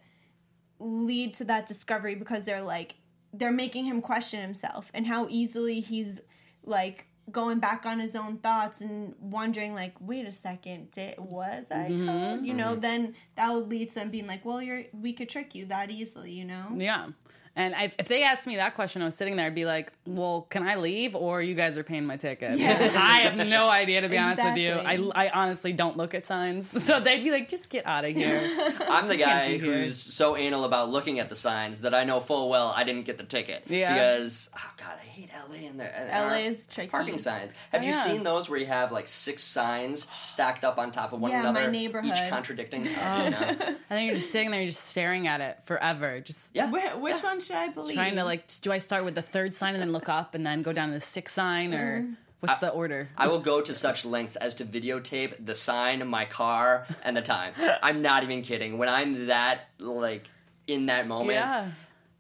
lead 0.81 1.35
to 1.35 1.45
that 1.45 1.67
discovery 1.67 2.15
because 2.17 2.45
they're 2.45 2.63
like 2.63 2.97
they're 3.33 3.53
making 3.53 3.85
him 3.85 4.01
question 4.03 4.41
himself 4.41 4.91
and 4.93 5.07
how 5.07 5.27
easily 5.31 5.81
he's 5.81 6.21
like 6.65 7.07
going 7.31 7.61
back 7.61 7.87
on 7.87 8.01
his 8.01 8.17
own 8.17 8.39
thoughts 8.39 8.81
and 8.81 9.15
wondering 9.21 9.75
like 9.75 9.95
wait 10.01 10.27
a 10.27 10.33
second 10.33 10.91
did 10.91 11.15
was 11.19 11.67
i 11.71 11.89
mm-hmm. 11.89 12.07
told? 12.07 12.45
You 12.45 12.55
know 12.55 12.73
mm-hmm. 12.73 12.81
then 12.81 13.15
that 13.37 13.53
would 13.53 13.69
lead 13.69 13.91
to 13.91 13.95
them 13.97 14.11
being 14.11 14.27
like 14.27 14.45
well 14.45 14.61
you're 14.61 14.85
we 14.93 15.13
could 15.13 15.29
trick 15.29 15.55
you 15.55 15.67
that 15.67 15.91
easily 15.91 16.33
you 16.33 16.45
know? 16.45 16.69
Yeah. 16.77 17.09
And 17.55 17.75
I, 17.75 17.93
if 17.99 18.09
they 18.09 18.23
asked 18.23 18.47
me 18.47 18.57
that 18.57 18.75
question, 18.75 19.03
I 19.03 19.05
was 19.05 19.15
sitting 19.15 19.37
there, 19.37 19.45
I'd 19.47 19.55
be 19.55 19.67
like, 19.67 19.93
"Well, 20.07 20.47
can 20.49 20.67
I 20.67 20.77
leave, 20.77 21.15
or 21.15 21.43
you 21.43 21.55
guys 21.55 21.77
are 21.77 21.83
paying 21.83 22.07
my 22.07 22.17
ticket?" 22.17 22.59
Yeah. 22.59 22.71
I 22.97 23.21
have 23.21 23.37
no 23.47 23.69
idea, 23.69 24.01
to 24.01 24.09
be 24.09 24.17
honest 24.17 24.43
with 24.43 24.57
you. 24.57 24.73
I, 24.73 24.95
I 25.15 25.29
honestly 25.29 25.75
don't 25.75 25.99
look 25.99 26.15
at 26.15 26.27
signs, 26.27 26.71
so 26.85 26.99
they'd 26.99 27.23
be 27.23 27.31
like, 27.31 27.51
"Just 27.51 27.69
get 27.69 27.85
out 27.87 28.07
of 28.07 28.15
here." 28.15 28.41
I'm 28.89 29.07
the 29.07 29.19
guy 29.19 29.59
who's 29.59 29.99
so 29.99 30.35
anal 30.35 30.65
about 30.65 30.89
looking 30.91 31.19
at 31.19 31.29
the 31.29 31.37
signs 31.37 31.83
that 31.83 31.95
I 31.95 32.05
know 32.05 32.21
full 32.21 32.49
well 32.49 32.73
I 32.75 32.85
didn't 32.85 33.05
get 33.05 33.19
the 33.19 33.25
ticket. 33.25 33.65
Yeah. 33.69 33.93
Because 33.93 34.49
oh 34.57 34.71
god, 34.79 34.95
I 35.03 35.05
hate 35.05 35.29
LA 35.51 35.69
and 35.69 35.79
their 35.79 35.95
and 35.95 36.31
LA 36.31 36.49
is 36.49 36.67
tricky. 36.67 36.89
parking 36.89 37.19
signs. 37.19 37.51
Have 37.71 37.83
Oh, 37.83 37.85
you 37.85 37.91
yeah. 37.93 38.03
seen 38.05 38.23
those 38.23 38.49
where 38.49 38.59
you 38.59 38.67
have 38.67 38.93
like 38.93 39.09
six 39.09 39.43
signs 39.43 40.07
stacked 40.23 40.65
up 40.65 40.79
on 40.79 40.91
top 40.91 41.13
of 41.13 41.21
one 41.21 41.31
Yeah, 41.31 41.43
my 41.43 41.51
another, 41.51 41.71
neighborhood. 41.71 42.13
each 42.17 42.31
contradicting? 42.31 42.89
Oh, 42.89 43.29
no. 43.29 43.37
and 43.37 43.77
then 43.91 44.07
you're 44.07 44.15
just 44.17 44.31
sitting 44.33 44.51
there, 44.51 44.61
you're 44.63 44.71
just 44.71 44.87
staring 44.89 45.27
at 45.29 45.43
it 45.43 45.59
forever, 45.67 46.21
just 46.21 46.51
Yeah. 46.55 46.69
Wh- 46.69 46.99
which 47.03 47.23
one 47.23 47.41
should 47.47 47.57
i 47.57 47.69
believe 47.69 47.95
trying 47.95 48.17
to 48.17 48.25
like, 48.25 48.47
do 48.61 48.73
I 48.73 48.79
start 48.79 49.05
with 49.05 49.15
the 49.15 49.23
third 49.23 49.55
sign 49.55 49.75
and 49.75 49.83
then 49.83 49.93
look 49.93 50.09
up, 50.09 50.35
and 50.35 50.47
then 50.47 50.63
go 50.63 50.73
down 50.73 50.89
to 50.89 50.95
the 50.95 51.01
sixth 51.01 51.35
sign, 51.35 51.75
or 51.75 52.03
mm. 52.03 52.17
what's 52.41 52.59
the 52.59 52.71
order? 52.71 53.09
I 53.17 53.29
will 53.29 53.41
go 53.41 53.61
to 53.61 53.75
such 53.75 54.05
lengths 54.05 54.37
as 54.37 54.55
to 54.57 54.65
videotape 54.65 55.45
the 55.45 55.55
sign, 55.55 56.07
my 56.07 56.25
car, 56.25 56.87
and 57.03 57.17
the 57.17 57.23
time. 57.23 57.55
I'm 57.83 58.03
not 58.03 58.23
even 58.23 58.43
kidding. 58.43 58.79
When 58.79 58.89
I'm 58.89 59.27
that 59.27 59.69
like 59.79 60.29
in 60.67 60.87
that 60.87 61.07
moment, 61.07 61.37
yeah, 61.37 61.71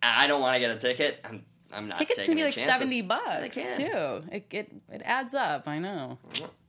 I 0.02 0.26
don't 0.26 0.40
want 0.40 0.54
to 0.54 0.60
get 0.60 0.70
a 0.70 0.78
ticket. 0.78 1.20
I'm 1.24 1.44
I'm 1.72 1.88
not 1.88 1.98
tickets 1.98 2.22
can 2.22 2.34
be 2.34 2.44
like 2.44 2.54
chances. 2.54 2.78
seventy 2.78 3.02
bucks 3.02 3.54
can. 3.54 3.76
too. 3.76 4.24
It, 4.30 4.46
it 4.50 4.72
it 4.90 5.02
adds 5.04 5.34
up. 5.34 5.66
I 5.66 5.78
know. 5.78 6.18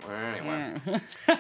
Well, 0.07 0.15
anyway. 0.15 0.81
Yeah. 0.85 0.99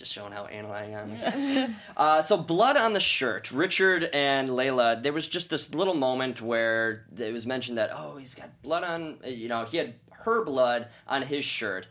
just 0.00 0.14
showing 0.14 0.32
how 0.32 0.48
anal 0.50 0.72
I 0.72 0.84
am. 0.84 1.76
uh, 1.96 2.22
so, 2.22 2.38
blood 2.38 2.78
on 2.78 2.94
the 2.94 3.00
shirt. 3.00 3.52
Richard 3.52 4.04
and 4.14 4.48
Layla. 4.48 5.02
There 5.02 5.12
was 5.12 5.28
just 5.28 5.50
this 5.50 5.74
little 5.74 5.94
moment 5.94 6.40
where 6.40 7.04
it 7.16 7.32
was 7.32 7.46
mentioned 7.46 7.76
that 7.76 7.90
oh, 7.92 8.16
he's 8.16 8.34
got 8.34 8.62
blood 8.62 8.82
on. 8.82 9.18
You 9.24 9.48
know, 9.48 9.66
he 9.66 9.76
had 9.76 9.94
her 10.24 10.42
blood 10.42 10.88
on 11.06 11.22
his 11.22 11.44
shirt. 11.44 11.86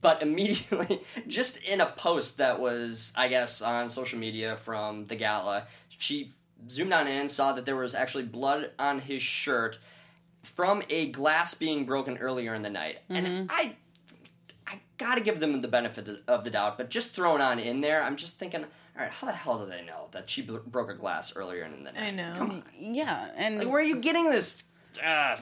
But 0.00 0.22
immediately, 0.26 1.00
just 1.26 1.60
in 1.64 1.80
a 1.80 1.86
post 1.86 2.38
that 2.38 2.60
was, 2.60 3.12
I 3.16 3.26
guess, 3.26 3.60
on 3.60 3.90
social 3.90 4.20
media 4.20 4.56
from 4.56 5.08
the 5.08 5.16
gala, 5.16 5.66
she 5.88 6.30
zoomed 6.70 6.92
on 6.92 7.08
in, 7.08 7.28
saw 7.28 7.52
that 7.54 7.64
there 7.64 7.74
was 7.74 7.96
actually 7.96 8.24
blood 8.24 8.70
on 8.78 9.00
his 9.00 9.20
shirt 9.20 9.80
from 10.44 10.82
a 10.90 11.06
glass 11.10 11.54
being 11.54 11.84
broken 11.84 12.18
earlier 12.18 12.54
in 12.54 12.62
the 12.62 12.70
night. 12.70 12.98
And 13.08 13.50
I 13.50 13.62
I 13.62 13.76
got 14.98 15.14
to 15.14 15.20
give 15.20 15.40
them 15.40 15.60
the 15.60 15.68
benefit 15.68 16.08
of 16.26 16.44
the 16.44 16.50
doubt, 16.50 16.76
but 16.76 16.90
just 16.90 17.12
thrown 17.14 17.40
on 17.40 17.58
in 17.58 17.80
there, 17.80 18.02
I'm 18.02 18.16
just 18.16 18.38
thinking, 18.38 18.64
all 18.64 19.02
right, 19.02 19.10
how 19.10 19.26
the 19.26 19.32
hell 19.32 19.58
do 19.58 19.66
they 19.70 19.84
know 19.84 20.08
that 20.12 20.28
she 20.28 20.42
bro- 20.42 20.60
broke 20.66 20.90
a 20.90 20.94
glass 20.94 21.34
earlier 21.36 21.62
in 21.62 21.84
the 21.84 21.92
night? 21.92 22.02
I 22.02 22.10
know. 22.10 22.34
Come 22.36 22.50
on. 22.50 22.62
Yeah, 22.94 23.28
and 23.36 23.58
Like, 23.58 23.68
where 23.68 23.80
are 23.80 23.84
you 23.84 23.96
getting 23.96 24.28
this? 24.28 24.62
Uh, 25.00 25.04
I 25.04 25.36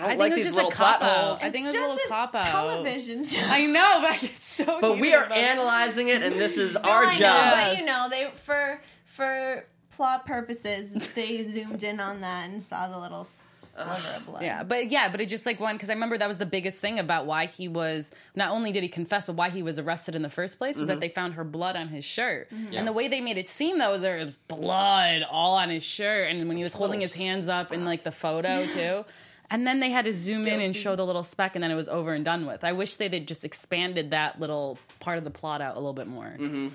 don't 0.00 0.04
I 0.04 0.08
think 0.08 0.18
like 0.20 0.34
these 0.34 0.52
little 0.52 0.70
a 0.70 0.74
plot 0.74 1.02
holes. 1.02 1.42
I 1.42 1.50
think 1.50 1.64
it 1.64 1.68
was 1.68 1.74
It's 1.74 1.76
a 1.76 1.80
little 1.82 1.96
just 1.96 2.08
cop 2.08 2.34
out. 2.34 2.44
television 2.44 3.24
show. 3.24 3.40
I 3.44 3.66
know, 3.66 3.98
but 4.02 4.22
it's 4.24 4.46
so. 4.48 4.80
But 4.80 4.98
we 4.98 5.14
are 5.14 5.26
about 5.26 5.38
analyzing 5.38 6.08
it, 6.08 6.22
and 6.22 6.34
this 6.34 6.56
is 6.58 6.74
No, 6.82 6.88
our 6.88 7.04
I 7.04 7.12
know, 7.12 7.18
job. 7.18 7.54
but 7.54 7.78
you 7.78 7.84
know, 7.84 8.08
they 8.10 8.30
for 8.44 8.80
for 9.04 9.64
plot 9.96 10.26
purposes, 10.26 10.92
they 11.14 11.42
zoomed 11.42 11.82
in 11.82 12.00
on 12.00 12.20
that 12.20 12.48
and 12.48 12.62
saw 12.62 12.88
the 12.88 12.98
little 12.98 13.24
sliver 13.24 14.16
of 14.16 14.26
blood. 14.26 14.42
Yeah, 14.42 14.62
but 14.62 14.90
yeah, 14.90 15.08
but 15.08 15.20
it 15.20 15.26
just 15.26 15.46
like 15.46 15.58
one 15.58 15.74
because 15.74 15.90
I 15.90 15.94
remember 15.94 16.18
that 16.18 16.28
was 16.28 16.38
the 16.38 16.46
biggest 16.46 16.80
thing 16.80 16.98
about 16.98 17.26
why 17.26 17.46
he 17.46 17.66
was 17.66 18.10
not 18.34 18.50
only 18.50 18.72
did 18.72 18.82
he 18.82 18.88
confess, 18.88 19.24
but 19.24 19.34
why 19.34 19.50
he 19.50 19.62
was 19.62 19.78
arrested 19.78 20.14
in 20.14 20.22
the 20.22 20.30
first 20.30 20.58
place 20.58 20.76
was 20.76 20.86
that 20.86 20.94
mm-hmm. 20.94 21.00
they 21.00 21.08
found 21.08 21.34
her 21.34 21.44
blood 21.44 21.76
on 21.76 21.88
his 21.88 22.04
shirt, 22.04 22.48
Yeah. 22.50 22.78
and 22.78 22.86
the 22.86 22.92
way 22.92 23.08
they 23.08 23.20
made 23.20 23.38
it 23.38 23.48
seem 23.48 23.78
though 23.78 23.92
was 23.92 24.02
there 24.02 24.24
was 24.24 24.36
blood 24.36 25.22
all 25.30 25.56
on 25.56 25.70
his 25.70 25.82
shirt, 25.82 26.30
and 26.30 26.46
when 26.46 26.56
he 26.56 26.64
was 26.64 26.74
holding 26.74 27.00
his 27.00 27.14
hands 27.14 27.48
up 27.48 27.72
in 27.72 27.84
like 27.84 28.04
the 28.04 28.12
photo 28.12 28.66
too. 28.72 29.04
And 29.48 29.64
then 29.64 29.78
they 29.78 29.90
had 29.90 30.06
to 30.06 30.12
zoom 30.12 30.44
in 30.48 30.60
and 30.60 30.74
show 30.74 30.96
the 30.96 31.06
little 31.06 31.22
speck, 31.22 31.54
and 31.54 31.62
then 31.62 31.70
it 31.70 31.76
was 31.76 31.88
over 31.88 32.12
and 32.12 32.24
done 32.24 32.46
with. 32.46 32.64
I 32.64 32.72
wish 32.72 32.96
they 32.96 33.08
had 33.08 33.28
just 33.28 33.44
expanded 33.44 34.10
that 34.10 34.40
little 34.40 34.76
part 34.98 35.18
of 35.18 35.24
the 35.24 35.30
plot 35.30 35.60
out 35.60 35.74
a 35.76 35.78
little 35.78 35.92
bit 35.92 36.08
more. 36.08 36.34
Mm-hmm. 36.36 36.68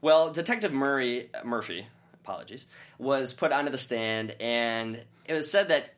Well, 0.00 0.32
Detective 0.32 0.72
Murray 0.72 1.30
Murphy, 1.44 1.86
apologies, 2.24 2.66
was 2.98 3.32
put 3.32 3.52
onto 3.52 3.70
the 3.70 3.78
stand, 3.78 4.34
and 4.40 5.02
it 5.28 5.34
was 5.34 5.50
said 5.50 5.68
that 5.68 5.94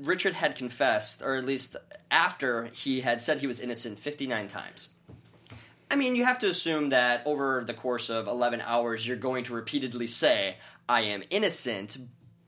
Richard 0.00 0.34
had 0.34 0.54
confessed, 0.54 1.22
or 1.22 1.36
at 1.36 1.44
least 1.44 1.76
after 2.10 2.66
he 2.72 3.00
had 3.00 3.20
said 3.20 3.38
he 3.38 3.46
was 3.46 3.60
innocent 3.60 3.98
59 3.98 4.48
times. 4.48 4.88
I 5.90 5.96
mean, 5.96 6.14
you 6.14 6.24
have 6.24 6.38
to 6.40 6.48
assume 6.48 6.90
that 6.90 7.22
over 7.24 7.64
the 7.66 7.74
course 7.74 8.10
of 8.10 8.26
11 8.26 8.60
hours, 8.60 9.06
you're 9.06 9.16
going 9.16 9.44
to 9.44 9.54
repeatedly 9.54 10.06
say, 10.06 10.56
I 10.88 11.02
am 11.02 11.22
innocent. 11.30 11.96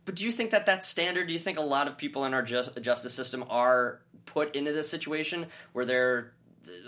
But 0.05 0.17
do 0.17 0.25
you 0.25 0.33
think 0.33 0.51
that 0.51 0.67
that's 0.67 0.87
standard? 0.87 1.27
Do 1.27 1.33
you 1.33 1.39
think 1.39 1.59
a 1.59 1.63
lot 1.63 1.89
of 1.89 1.97
people 1.97 2.25
in 2.27 2.35
our 2.35 2.43
just, 2.43 2.81
justice 2.83 3.15
system 3.15 3.45
are 3.49 4.01
put 4.27 4.55
into 4.55 4.73
this 4.73 4.89
situation 4.89 5.47
where 5.73 5.85
they're 5.85 6.33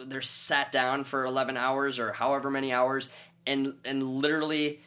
they're 0.05 0.23
sat 0.23 0.71
down 0.71 1.02
for 1.02 1.25
11 1.25 1.57
hours 1.57 1.99
or 1.99 2.12
however 2.12 2.50
many 2.50 2.73
hours 2.73 3.09
and 3.47 3.75
and 3.85 4.02
literally 4.02 4.81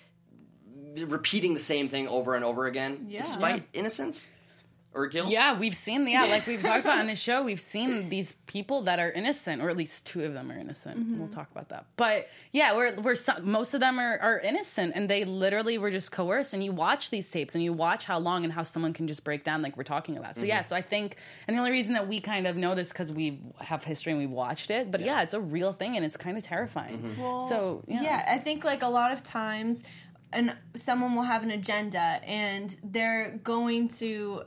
repeating 1.04 1.54
the 1.54 1.60
same 1.60 1.90
thing 1.90 2.08
over 2.08 2.36
and 2.36 2.46
over 2.46 2.66
again 2.66 3.08
Yeah. 3.10 3.20
despite 3.20 3.68
innocence 3.74 4.32
or 4.96 5.08
guilt? 5.08 5.30
Yeah, 5.30 5.60
we've 5.60 5.75
seen 5.75 6.08
yeah, 6.08 6.24
like 6.24 6.48
we've 6.48 6.62
talked 6.62 6.86
about 6.86 7.00
on 7.00 7.08
the 7.16 7.16
show, 7.16 7.44
we've 7.44 7.60
seen 7.60 8.10
these 8.10 8.34
people 8.48 8.84
that 8.84 8.98
are 8.98 9.12
innocent, 9.12 9.62
or 9.62 9.70
at 9.70 9.78
least 9.78 10.06
two 10.08 10.24
of 10.24 10.34
them 10.34 10.50
are 10.52 10.58
innocent. 10.58 11.00
Mm-hmm. 11.00 11.20
We'll 11.20 11.28
talk 11.28 11.52
about 11.52 11.70
that. 11.70 11.86
But 11.98 12.30
yeah, 12.54 12.75
we're 12.75 12.96
we're 12.96 13.16
some, 13.16 13.50
most 13.52 13.74
of 13.74 13.82
them 13.82 14.00
are, 14.00 14.18
are 14.20 14.40
innocent, 14.40 14.94
and 14.96 15.10
they 15.10 15.25
literally 15.25 15.78
were 15.78 15.92
just 15.92 16.12
coerced. 16.12 16.54
And 16.54 16.64
you 16.64 16.72
watch 16.72 17.10
these 17.10 17.30
tapes, 17.30 17.54
and 17.54 17.64
you 17.64 17.74
watch 17.74 18.06
how 18.06 18.18
long 18.18 18.46
and 18.46 18.54
how 18.54 18.64
someone 18.64 18.94
can 18.94 19.08
just 19.08 19.24
break 19.24 19.44
down, 19.44 19.62
like 19.62 19.75
we're 19.75 19.84
talking 19.84 20.18
about. 20.18 20.38
So 20.38 20.46
yeah, 20.46 20.60
mm-hmm. 20.60 20.70
so 20.70 20.75
I 20.78 20.82
think, 20.82 21.18
and 21.48 21.56
the 21.56 21.60
only 21.60 21.72
reason 21.72 21.94
that 21.94 22.08
we 22.08 22.22
kind 22.22 22.48
of 22.48 22.56
know 22.56 22.74
this 22.74 22.90
because 22.90 23.12
we 23.12 23.42
have 23.60 23.84
history 23.84 24.14
and 24.14 24.20
we've 24.20 24.30
watched 24.30 24.72
it. 24.72 24.92
But 24.92 25.02
yeah, 25.02 25.22
it's 25.22 25.34
a 25.34 25.42
real 25.42 25.74
thing, 25.74 25.98
and 25.98 26.06
it's 26.06 26.18
kind 26.18 26.38
of 26.38 26.44
terrifying. 26.46 27.00
Mm-hmm. 27.00 27.50
so 27.50 27.84
yeah. 27.88 28.02
yeah, 28.02 28.25
I 28.30 28.38
think 28.38 28.64
like 28.64 28.82
a 28.82 28.88
lot 28.88 29.12
of 29.12 29.24
times, 29.24 29.84
and 30.36 30.56
someone 30.75 31.15
will 31.15 31.24
have 31.24 31.44
an 31.44 31.51
agenda 31.51 32.20
and 32.24 32.75
they're 32.84 33.39
going 33.44 33.88
to 33.88 34.44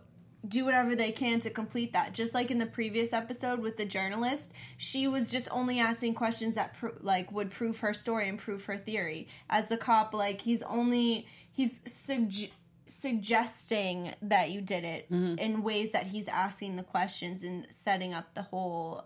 do 0.47 0.65
whatever 0.65 0.95
they 0.95 1.11
can 1.11 1.41
to 1.41 1.51
complete 1.51 1.93
that. 1.93 2.15
Just 2.15 2.35
like 2.35 2.51
in 2.51 2.59
the 2.59 2.67
previous 2.67 3.13
episode 3.13 3.59
with 3.61 3.77
the 3.77 3.85
journalist, 3.85 4.53
she 4.77 5.09
was 5.09 5.31
just 5.31 5.49
only 5.51 5.81
asking 5.81 6.15
questions 6.15 6.55
that 6.55 6.77
pro- 6.79 6.95
like 7.01 7.33
would 7.33 7.51
prove 7.51 7.81
her 7.81 7.93
story 7.93 8.29
and 8.29 8.39
prove 8.39 8.65
her 8.67 8.77
theory. 8.77 9.29
As 9.51 9.69
the 9.69 9.77
cop, 9.77 10.15
like 10.15 10.43
he's 10.43 10.63
only 10.63 11.27
he's 11.51 11.81
sugge- 11.81 12.51
suggesting 12.87 14.15
that 14.23 14.51
you 14.51 14.61
did 14.61 14.85
it 14.85 15.11
mm-hmm. 15.11 15.39
in 15.39 15.63
ways 15.63 15.93
that 15.93 16.07
he's 16.07 16.29
asking 16.29 16.77
the 16.77 16.83
questions 16.83 17.43
and 17.43 17.67
setting 17.71 18.15
up 18.15 18.35
the 18.35 18.43
whole 18.43 19.05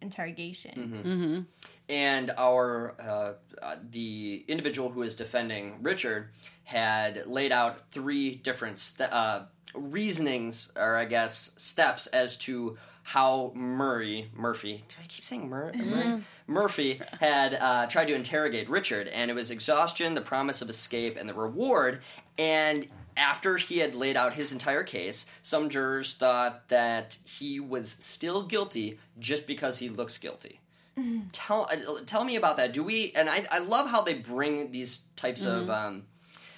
interrogation. 0.00 1.46
and 1.88 2.30
our 2.36 2.94
uh, 3.00 3.32
uh, 3.62 3.76
the 3.90 4.44
individual 4.48 4.90
who 4.90 5.02
is 5.02 5.16
defending 5.16 5.76
Richard 5.82 6.28
had 6.64 7.26
laid 7.26 7.50
out 7.52 7.90
three 7.90 8.34
different 8.34 8.78
ste- 8.78 9.00
uh, 9.02 9.42
reasonings, 9.74 10.70
or 10.76 10.96
I 10.96 11.04
guess 11.06 11.52
steps, 11.56 12.06
as 12.08 12.36
to 12.38 12.76
how 13.02 13.52
Murray 13.54 14.30
Murphy. 14.34 14.84
Do 14.88 14.96
I 15.02 15.06
keep 15.06 15.24
saying 15.24 15.48
Mur- 15.48 15.72
Murray? 15.74 16.22
Murphy 16.46 17.00
had 17.20 17.54
uh, 17.54 17.86
tried 17.86 18.06
to 18.08 18.14
interrogate 18.14 18.68
Richard, 18.68 19.08
and 19.08 19.30
it 19.30 19.34
was 19.34 19.50
exhaustion, 19.50 20.14
the 20.14 20.20
promise 20.20 20.60
of 20.60 20.68
escape, 20.68 21.16
and 21.16 21.26
the 21.26 21.32
reward. 21.34 22.00
And 22.36 22.86
after 23.18 23.56
he 23.56 23.78
had 23.78 23.94
laid 23.94 24.16
out 24.16 24.34
his 24.34 24.52
entire 24.52 24.82
case, 24.82 25.26
some 25.42 25.68
jurors 25.68 26.14
thought 26.14 26.68
that 26.68 27.18
he 27.24 27.60
was 27.60 27.90
still 28.00 28.42
guilty 28.44 28.98
just 29.18 29.46
because 29.46 29.78
he 29.78 29.88
looks 29.88 30.16
guilty 30.16 30.60
tell 31.32 31.68
uh, 31.70 32.00
tell 32.06 32.24
me 32.24 32.36
about 32.36 32.56
that. 32.56 32.72
Do 32.72 32.82
we? 32.82 33.12
And 33.14 33.28
I 33.28 33.44
I 33.50 33.58
love 33.58 33.88
how 33.88 34.02
they 34.02 34.14
bring 34.14 34.70
these 34.70 35.02
types 35.16 35.44
of 35.44 35.70
um, 35.70 36.04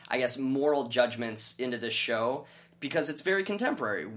I 0.08 0.18
guess 0.18 0.38
moral 0.38 0.88
judgments 0.88 1.54
into 1.58 1.78
this 1.78 1.94
show 1.94 2.46
because 2.80 3.08
it's 3.08 3.22
very 3.22 3.44
contemporary. 3.44 4.08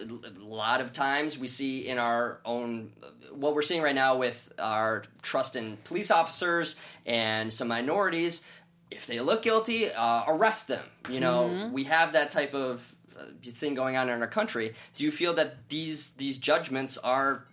A 0.00 0.44
lot 0.44 0.80
of 0.80 0.92
times 0.92 1.38
we 1.38 1.48
see 1.48 1.88
in 1.88 1.98
our 1.98 2.40
own 2.44 2.92
what 3.32 3.54
we're 3.54 3.62
seeing 3.62 3.82
right 3.82 3.94
now 3.94 4.16
with 4.16 4.52
our 4.58 5.04
trust 5.22 5.56
in 5.56 5.76
police 5.84 6.10
officers 6.10 6.76
and 7.04 7.52
some 7.52 7.68
minorities. 7.68 8.42
If 8.90 9.06
they 9.06 9.20
look 9.20 9.42
guilty, 9.42 9.90
uh, 9.92 10.24
arrest 10.26 10.68
them. 10.68 10.84
You 11.10 11.20
know, 11.20 11.70
we 11.72 11.84
have 11.84 12.12
that 12.12 12.30
type 12.30 12.54
of 12.54 12.94
uh, 13.18 13.24
thing 13.42 13.74
going 13.74 13.96
on 13.96 14.08
in 14.08 14.20
our 14.20 14.28
country. 14.28 14.74
Do 14.94 15.04
you 15.04 15.10
feel 15.10 15.34
that 15.34 15.68
these 15.68 16.12
these 16.12 16.38
judgments 16.38 16.96
are 16.98 17.44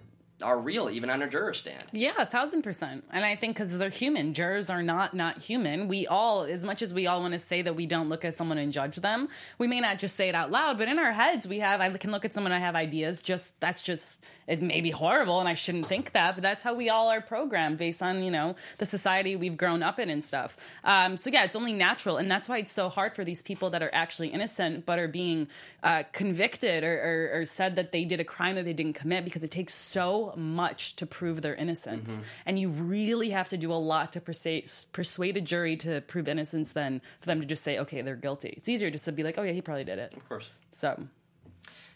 are 0.42 0.60
real 0.60 0.90
even 0.90 1.10
on 1.10 1.22
a 1.22 1.30
juror 1.30 1.54
stand? 1.54 1.84
Yeah, 1.92 2.14
a 2.18 2.26
thousand 2.26 2.62
percent. 2.62 3.06
And 3.12 3.24
I 3.24 3.36
think 3.36 3.58
because 3.58 3.78
they're 3.78 3.90
human, 3.90 4.34
jurors 4.34 4.70
are 4.70 4.84
not 4.84 5.14
not 5.14 5.40
human. 5.40 5.88
We 5.88 6.08
all, 6.08 6.44
as 6.44 6.64
much 6.64 6.82
as 6.82 6.94
we 6.94 7.08
all 7.08 7.22
want 7.22 7.34
to 7.34 7.40
say 7.40 7.62
that 7.62 7.76
we 7.76 7.86
don't 7.86 8.10
look 8.10 8.26
at 8.26 8.36
someone 8.36 8.58
and 8.58 8.74
judge 8.74 8.98
them, 8.98 9.30
we 9.58 9.68
may 9.68 9.80
not 9.80 10.00
just 10.00 10.16
say 10.16 10.28
it 10.30 10.36
out 10.36 10.52
loud, 10.52 10.78
but 10.78 10.88
in 10.88 11.00
our 11.00 11.14
heads, 11.14 11.48
we 11.48 11.60
have. 11.60 11.80
I 11.82 11.90
can 11.98 12.12
look 12.12 12.26
at 12.26 12.34
someone, 12.34 12.52
I 12.52 12.60
have 12.60 12.76
ideas. 12.76 13.22
Just 13.22 13.60
that's 13.60 13.82
just 13.82 14.24
it 14.48 14.62
may 14.62 14.82
be 14.82 14.92
horrible, 14.92 15.40
and 15.40 15.50
I 15.50 15.54
shouldn't 15.54 15.88
think 15.88 16.12
that, 16.12 16.36
but 16.36 16.44
that's 16.44 16.62
how 16.62 16.74
we 16.74 16.90
all 16.90 17.10
are 17.10 17.22
programmed 17.22 17.78
based 17.78 18.02
on 18.02 18.24
you 18.24 18.32
know 18.32 18.56
the 18.78 18.86
society 18.86 19.36
we've 19.36 19.58
grown 19.58 19.84
up 19.84 20.00
in 20.00 20.10
and 20.10 20.24
stuff. 20.24 20.58
Um, 20.84 21.18
so 21.18 21.30
yeah, 21.30 21.46
it's 21.46 21.56
only 21.56 21.74
natural, 21.74 22.18
and 22.18 22.30
that's 22.30 22.50
why 22.50 22.58
it's 22.58 22.74
so 22.74 22.90
hard 22.90 23.16
for 23.16 23.24
these 23.24 23.42
people 23.42 23.70
that 23.72 23.82
are 23.82 23.90
actually 23.94 24.30
innocent 24.30 24.86
but 24.86 25.00
are 25.00 25.08
being 25.08 25.48
uh, 25.84 26.04
convicted 26.12 26.84
or, 26.84 27.30
or, 27.34 27.42
or 27.42 27.46
said 27.46 27.76
that 27.78 27.92
they 27.92 28.04
did 28.06 28.20
a 28.20 28.24
crime 28.24 28.56
that 28.56 28.66
they 28.66 28.74
didn't 28.74 28.94
commit 28.94 29.24
because 29.24 29.44
it 29.44 29.52
takes 29.52 29.74
so 29.74 30.25
much 30.36 30.96
to 30.98 31.06
prove 31.06 31.42
their 31.42 31.56
innocence, 31.56 32.20
and 32.46 32.60
you 32.60 32.70
really 32.70 33.30
have 33.32 33.50
to 33.50 33.58
do 33.58 33.72
a 33.72 33.76
lot 33.76 34.14
to 34.14 34.22
persuade 34.22 34.72
persuade 34.92 35.38
a 35.38 35.42
jury 35.42 35.76
to 35.78 36.02
prove 36.02 36.28
innocence 36.28 36.72
than 36.72 37.02
for 37.20 37.28
them 37.28 37.40
to 37.40 37.46
just 37.46 37.64
say 37.64 37.78
okay 37.80 38.02
they're 38.02 38.16
guilty. 38.16 38.54
It's 38.58 38.70
easier 38.70 38.90
just 38.90 39.06
to 39.06 39.12
be 39.12 39.24
like 39.24 39.38
oh 39.38 39.44
yeah 39.44 39.52
he 39.52 39.62
probably 39.62 39.84
did 39.84 40.00
it. 40.00 40.14
Of 40.16 40.28
course. 40.28 40.50
So 40.72 41.08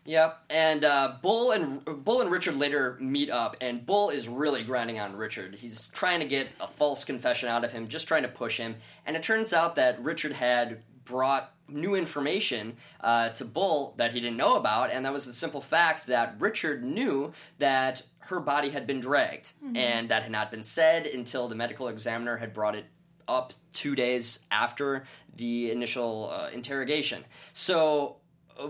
Yeah, 0.06 0.34
and 0.50 0.84
uh, 0.86 1.16
Bull 1.22 1.52
and 1.52 1.84
Bull 2.04 2.22
and 2.22 2.32
Richard 2.32 2.56
later 2.58 2.98
meet 3.00 3.30
up, 3.30 3.58
and 3.62 3.86
Bull 3.86 4.10
is 4.10 4.28
really 4.28 4.64
grinding 4.64 5.00
on 5.00 5.16
Richard. 5.16 5.56
He's 5.56 5.88
trying 5.90 6.20
to 6.22 6.26
get 6.26 6.50
a 6.60 6.68
false 6.68 7.06
confession 7.06 7.50
out 7.50 7.64
of 7.64 7.72
him, 7.72 7.88
just 7.88 8.08
trying 8.08 8.24
to 8.24 8.30
push 8.30 8.58
him. 8.58 8.76
And 9.06 9.16
it 9.16 9.24
turns 9.24 9.54
out 9.54 9.76
that 9.76 10.02
Richard 10.04 10.32
had 10.32 10.82
brought 11.06 11.54
new 11.68 11.96
information 11.96 12.78
uh, 13.02 13.30
to 13.30 13.46
Bull 13.46 13.94
that 13.98 14.12
he 14.12 14.20
didn't 14.20 14.38
know 14.38 14.58
about, 14.58 14.92
and 14.92 15.06
that 15.06 15.14
was 15.14 15.26
the 15.26 15.34
simple 15.34 15.62
fact 15.62 16.08
that 16.08 16.36
Richard 16.40 16.84
knew 16.84 17.34
that 17.58 18.02
her 18.30 18.40
body 18.40 18.70
had 18.70 18.88
been 18.88 19.00
dragged, 19.00 19.54
and 19.76 20.10
that 20.10 20.24
had 20.24 20.32
not 20.32 20.50
been 20.52 20.64
said 20.64 21.06
until 21.06 21.48
the 21.48 21.56
medical 21.56 21.88
examiner 21.88 22.38
had 22.38 22.54
brought 22.54 22.76
it 22.76 22.86
up 23.28 23.54
two 23.74 23.96
days 23.96 24.40
after 24.50 25.04
the 25.36 25.70
initial 25.72 26.30
uh, 26.34 26.50
interrogation. 26.52 27.24
So 27.54 28.16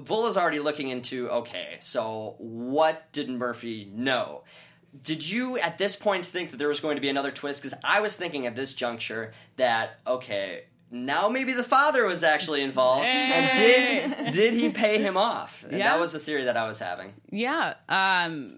Bull 0.05 0.27
is 0.27 0.35
already 0.37 0.59
looking 0.59 0.89
into 0.89 1.29
okay, 1.29 1.77
so 1.79 2.35
what 2.39 3.11
did 3.11 3.29
Murphy 3.29 3.89
know? 3.93 4.43
Did 5.03 5.27
you 5.29 5.57
at 5.59 5.77
this 5.77 5.95
point 5.95 6.25
think 6.25 6.51
that 6.51 6.57
there 6.57 6.67
was 6.67 6.79
going 6.79 6.95
to 6.95 7.01
be 7.01 7.09
another 7.09 7.31
twist? 7.31 7.61
Because 7.63 7.77
I 7.83 8.01
was 8.01 8.15
thinking 8.15 8.45
at 8.47 8.55
this 8.55 8.73
juncture 8.73 9.31
that 9.57 9.99
okay, 10.05 10.63
now 10.91 11.29
maybe 11.29 11.53
the 11.53 11.63
father 11.63 12.05
was 12.05 12.23
actually 12.23 12.61
involved, 12.63 13.05
and 13.05 13.57
did 13.57 14.33
did 14.33 14.53
he 14.55 14.69
pay 14.71 14.97
him 14.97 15.15
off? 15.15 15.63
And 15.63 15.77
Yeah. 15.77 15.91
that 15.93 15.99
was 15.99 16.13
the 16.13 16.19
theory 16.19 16.45
that 16.45 16.57
I 16.57 16.67
was 16.67 16.79
having. 16.79 17.13
yeah, 17.31 17.75
um, 17.87 18.57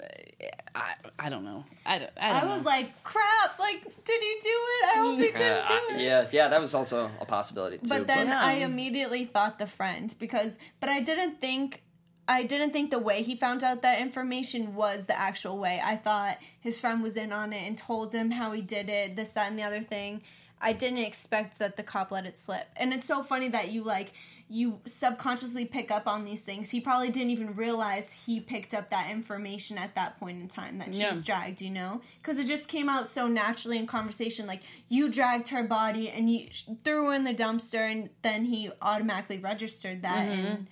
I, 0.75 0.93
I 1.19 1.30
don't 1.30 1.43
know. 1.43 1.65
I, 1.86 1.99
don't, 1.99 2.12
I, 2.19 2.30
don't 2.34 2.43
I 2.43 2.45
was 2.54 2.62
know. 2.63 2.69
like, 2.69 3.04
crap, 3.04 3.60
like, 3.60 3.84
did 4.06 4.21
he 4.21 4.38
do 4.41 4.49
it? 4.49 4.89
I 4.89 4.93
hope 4.97 5.17
he 5.17 5.25
didn't 5.32 5.67
do 5.67 5.95
it. 5.95 6.01
yeah, 6.01 6.27
yeah, 6.32 6.47
that 6.47 6.60
was 6.62 6.73
also 6.73 7.12
a 7.19 7.25
possibility 7.25 7.77
too. 7.77 7.89
But 7.89 8.08
then 8.08 8.27
Yeah. 8.27 8.41
I 8.43 8.62
um, 8.63 8.71
immediately 8.71 9.25
thought 9.25 9.60
the 9.60 9.67
friend 9.67 10.13
because, 10.19 10.58
but 10.80 10.89
I 10.89 10.99
didn't 11.01 11.39
think, 11.41 11.84
I 12.27 12.43
didn't 12.43 12.71
think 12.71 12.91
the 12.91 12.99
way 12.99 13.23
he 13.23 13.36
found 13.36 13.63
out 13.63 13.82
that 13.82 13.99
information 13.99 14.75
was 14.75 15.06
the 15.06 15.17
actual 15.19 15.58
way. 15.58 15.82
I 15.84 15.95
thought 15.97 16.38
his 16.60 16.80
friend 16.80 17.04
was 17.04 17.17
in 17.17 17.32
on 17.34 17.51
it 17.54 17.67
and 17.67 17.77
told 17.77 18.13
him 18.13 18.32
how 18.32 18.51
he 18.54 18.62
did 18.62 18.88
it, 18.89 19.15
this, 19.15 19.30
that, 19.32 19.49
and 19.49 19.60
the 19.60 19.63
other 19.63 19.82
thing. 19.82 20.21
I 20.62 20.73
didn't 20.73 20.99
expect 20.99 21.58
that 21.60 21.75
the 21.75 21.84
cop 21.84 22.12
let 22.12 22.25
it 22.25 22.38
slip. 22.38 22.67
And 22.77 22.93
it's 22.93 23.08
so 23.08 23.23
funny 23.23 23.49
that 23.49 23.71
you 23.71 23.84
like 23.84 24.13
you 24.51 24.81
subconsciously 24.85 25.63
pick 25.63 25.91
up 25.91 26.07
on 26.07 26.25
these 26.25 26.41
things. 26.41 26.69
He 26.69 26.81
probably 26.81 27.09
didn't 27.09 27.29
even 27.31 27.55
realize 27.55 28.11
he 28.11 28.41
picked 28.41 28.73
up 28.73 28.89
that 28.89 29.09
information 29.09 29.77
at 29.77 29.95
that 29.95 30.19
point 30.19 30.41
in 30.41 30.49
time 30.49 30.77
that 30.79 30.93
she 30.93 30.99
Yeah. 30.99 31.11
was 31.11 31.23
dragged, 31.23 31.61
you 31.61 31.69
know? 31.69 32.01
Because 32.17 32.37
it 32.37 32.47
just 32.47 32.67
came 32.67 32.89
out 32.89 33.07
so 33.07 33.29
naturally 33.29 33.77
in 33.77 33.87
conversation. 33.87 34.47
Like, 34.47 34.63
you 34.89 35.09
dragged 35.09 35.47
her 35.49 35.63
body 35.63 36.09
and 36.09 36.29
you 36.29 36.49
threw 36.83 37.07
her 37.07 37.13
in 37.13 37.23
the 37.23 37.33
dumpster, 37.33 37.89
and 37.89 38.09
then 38.23 38.43
he 38.43 38.69
automatically 38.81 39.37
registered 39.37 40.01
that 40.01 40.27
mm-hmm. 40.27 40.45
and 40.45 40.67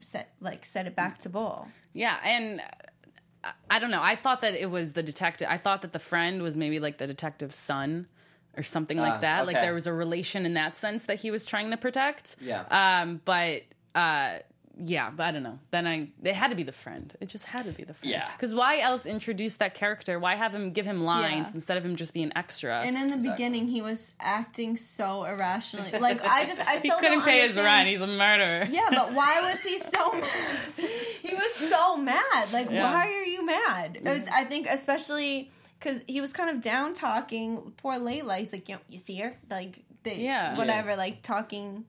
set, 0.00 0.34
like, 0.40 0.64
set 0.64 0.88
it 0.88 0.96
back 0.96 1.18
to 1.18 1.28
Bull. 1.28 1.68
Yeah, 1.92 2.18
and 2.24 2.60
I- 3.44 3.52
I 3.70 3.78
don't 3.78 3.92
know. 3.92 4.02
I 4.02 4.16
thought 4.16 4.40
that 4.40 4.54
it 4.54 4.70
was 4.70 4.94
the 4.94 5.02
detective. 5.04 5.46
I 5.48 5.58
thought 5.58 5.82
that 5.82 5.92
the 5.92 5.98
friend 6.00 6.42
was 6.42 6.56
maybe 6.56 6.80
like 6.80 6.98
the 6.98 7.06
detective's 7.06 7.58
son 7.58 8.08
or 8.56 8.62
something 8.62 8.98
Ah, 8.98 9.02
like 9.02 9.20
that. 9.22 9.46
Like 9.46 9.56
there 9.56 9.74
was 9.74 9.86
a 9.86 9.92
relation 9.92 10.44
in 10.46 10.54
that 10.54 10.76
sense 10.76 11.04
that 11.04 11.20
he 11.20 11.30
was 11.30 11.44
trying 11.44 11.70
to 11.70 11.76
protect. 11.76 12.36
Yeah. 12.40 12.64
Um, 12.70 13.20
but 13.24 13.62
uh, 13.94 14.38
yeah, 14.82 15.10
but 15.10 15.24
I 15.24 15.32
don't 15.32 15.42
know. 15.42 15.58
Then 15.70 15.86
I 15.86 16.08
it 16.24 16.34
had 16.34 16.48
to 16.48 16.56
be 16.56 16.62
the 16.62 16.72
friend. 16.72 17.14
It 17.20 17.28
just 17.28 17.44
had 17.44 17.66
to 17.66 17.72
be 17.72 17.84
the 17.84 17.92
friend. 17.92 18.10
Yeah. 18.10 18.30
Because 18.32 18.54
why 18.54 18.78
else 18.78 19.04
introduce 19.04 19.56
that 19.56 19.74
character? 19.74 20.18
Why 20.18 20.34
have 20.34 20.54
him 20.54 20.72
give 20.72 20.86
him 20.86 21.04
lines 21.04 21.48
Yeah. 21.48 21.54
instead 21.54 21.76
of 21.76 21.84
him 21.84 21.94
just 21.94 22.14
being 22.14 22.32
extra? 22.34 22.80
And 22.80 22.96
in 22.96 23.08
the 23.08 23.14
Exactly. 23.16 23.30
beginning, 23.32 23.68
he 23.68 23.82
was 23.82 24.12
acting 24.18 24.78
so 24.78 25.24
irrationally. 25.24 25.90
Like, 25.98 26.24
I 26.24 26.46
just, 26.46 26.60
I 26.66 26.78
he 26.82 26.88
couldn't 26.88 27.12
don't 27.12 27.22
pay 27.24 27.46
his 27.46 27.56
rent. 27.56 27.86
He's 27.88 28.00
a 28.00 28.06
murderer. 28.06 28.66
Yeah, 28.70 28.88
but 28.90 29.12
why 29.12 29.42
was 29.42 29.62
he 29.62 29.76
so 29.78 30.12
mad? 30.20 30.30
He 31.22 31.34
was 31.34 31.54
so 31.54 31.96
mad. 31.98 32.52
Like, 32.52 32.70
Yeah. 32.70 32.90
why 32.92 33.08
are 33.08 33.24
you 33.24 33.44
mad? 33.44 33.98
Was, 34.02 34.26
I 34.32 34.44
think, 34.44 34.66
especially 34.70 35.50
because 35.82 36.00
he 36.06 36.20
was 36.20 36.32
kind 36.32 36.48
of 36.50 36.60
down 36.60 36.94
talking. 36.94 37.72
Poor 37.76 37.94
Layla. 37.94 38.38
He's 38.38 38.52
like, 38.52 38.68
you 38.68 38.76
know, 38.76 38.80
you 38.88 38.98
see 38.98 39.16
her? 39.16 39.36
Like, 39.50 39.80
they, 40.02 40.16
Yeah. 40.16 40.56
whatever, 40.56 40.94
like 40.96 41.22
talking 41.22 41.84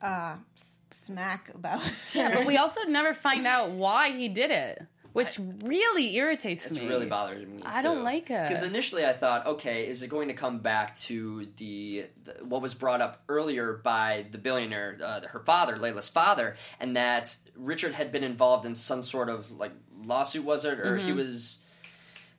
uh, 0.00 0.34
s- 0.56 0.78
smack 0.90 1.50
about 1.54 1.80
Yeah, 2.14 2.30
her. 2.30 2.38
but 2.38 2.46
we 2.46 2.56
also 2.56 2.82
never 2.84 3.14
find 3.14 3.46
out 3.46 3.70
why 3.70 4.10
he 4.10 4.28
did 4.28 4.50
it, 4.50 4.82
which 5.12 5.38
really 5.62 6.14
irritates 6.16 6.66
It's 6.66 6.74
me. 6.78 6.86
really 6.88 7.06
bothers 7.06 7.46
me. 7.46 7.62
I 7.64 7.82
don't 7.82 8.02
like 8.02 8.30
it. 8.30 8.48
because 8.48 8.62
initially 8.62 9.04
I 9.06 9.12
thought, 9.12 9.46
okay, 9.46 9.86
is 9.86 10.02
it 10.02 10.08
going 10.08 10.28
to 10.28 10.34
come 10.34 10.58
back 10.58 10.96
to 11.08 11.46
the, 11.56 12.06
the 12.24 12.44
what 12.44 12.62
was 12.62 12.74
brought 12.74 13.00
up 13.00 13.22
earlier 13.28 13.74
by 13.74 14.26
the 14.30 14.38
billionaire, 14.38 14.98
uh, 15.02 15.20
her 15.28 15.40
father, 15.40 15.76
Layla's 15.76 16.08
father, 16.08 16.56
and 16.80 16.96
that 16.96 17.36
Richard 17.56 17.94
had 17.94 18.10
been 18.12 18.24
involved 18.24 18.66
in 18.66 18.74
some 18.74 19.02
sort 19.02 19.28
of 19.28 19.50
like 19.52 19.72
lawsuit, 20.04 20.44
was 20.44 20.64
it, 20.64 20.80
or 20.80 20.96
Mm-hmm. 20.96 21.06
he 21.06 21.12
was. 21.12 21.58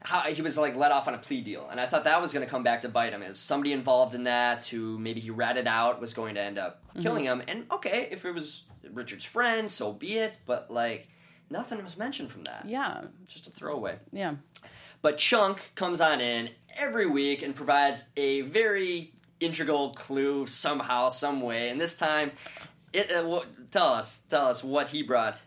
How, 0.03 0.21
he 0.21 0.41
was 0.41 0.57
like 0.57 0.75
let 0.75 0.91
off 0.91 1.07
on 1.07 1.13
a 1.13 1.17
plea 1.17 1.41
deal, 1.41 1.67
and 1.69 1.79
I 1.79 1.85
thought 1.85 2.03
that 2.03 2.21
was 2.21 2.33
going 2.33 2.45
to 2.45 2.49
come 2.51 2.63
back 2.63 2.81
to 2.81 2.89
bite 2.89 3.13
him. 3.13 3.23
Is 3.23 3.39
somebody 3.39 3.71
involved 3.73 4.13
in 4.15 4.25
that 4.25 4.65
who 4.65 4.99
maybe 4.99 5.19
he 5.21 5.29
ratted 5.29 5.67
out 5.67 6.01
was 6.01 6.13
going 6.13 6.35
to 6.35 6.41
end 6.41 6.57
up 6.57 6.81
Mm-hmm. 6.89 7.01
killing 7.01 7.23
him? 7.23 7.41
And 7.47 7.65
okay, 7.71 8.07
if 8.11 8.23
it 8.25 8.31
was 8.33 8.65
Richard's 8.91 9.25
friend, 9.25 9.71
so 9.71 9.91
be 9.93 10.17
it. 10.19 10.33
But 10.45 10.69
like 10.69 11.07
nothing 11.49 11.81
was 11.83 11.97
mentioned 11.97 12.31
from 12.31 12.43
that. 12.43 12.65
Yeah, 12.67 13.05
just 13.27 13.47
a 13.47 13.49
throwaway. 13.51 13.97
yeah. 14.11 14.35
But 15.01 15.17
Chunk 15.17 15.71
comes 15.75 15.99
on 16.01 16.21
in 16.21 16.49
every 16.77 17.05
week 17.07 17.41
and 17.41 17.53
provides 17.55 18.05
a 18.15 18.41
very 18.41 19.13
integral 19.39 19.91
clue 19.93 20.45
somehow, 20.45 21.09
some 21.09 21.41
way. 21.41 21.69
And 21.69 21.79
this 21.81 21.95
time, 21.97 22.31
it, 22.93 23.11
uh, 23.11 23.23
wha- 23.27 23.43
tell 23.71 23.89
us, 23.89 24.19
tell 24.29 24.45
us 24.47 24.63
what 24.63 24.87
he 24.89 25.03
brought. 25.03 25.37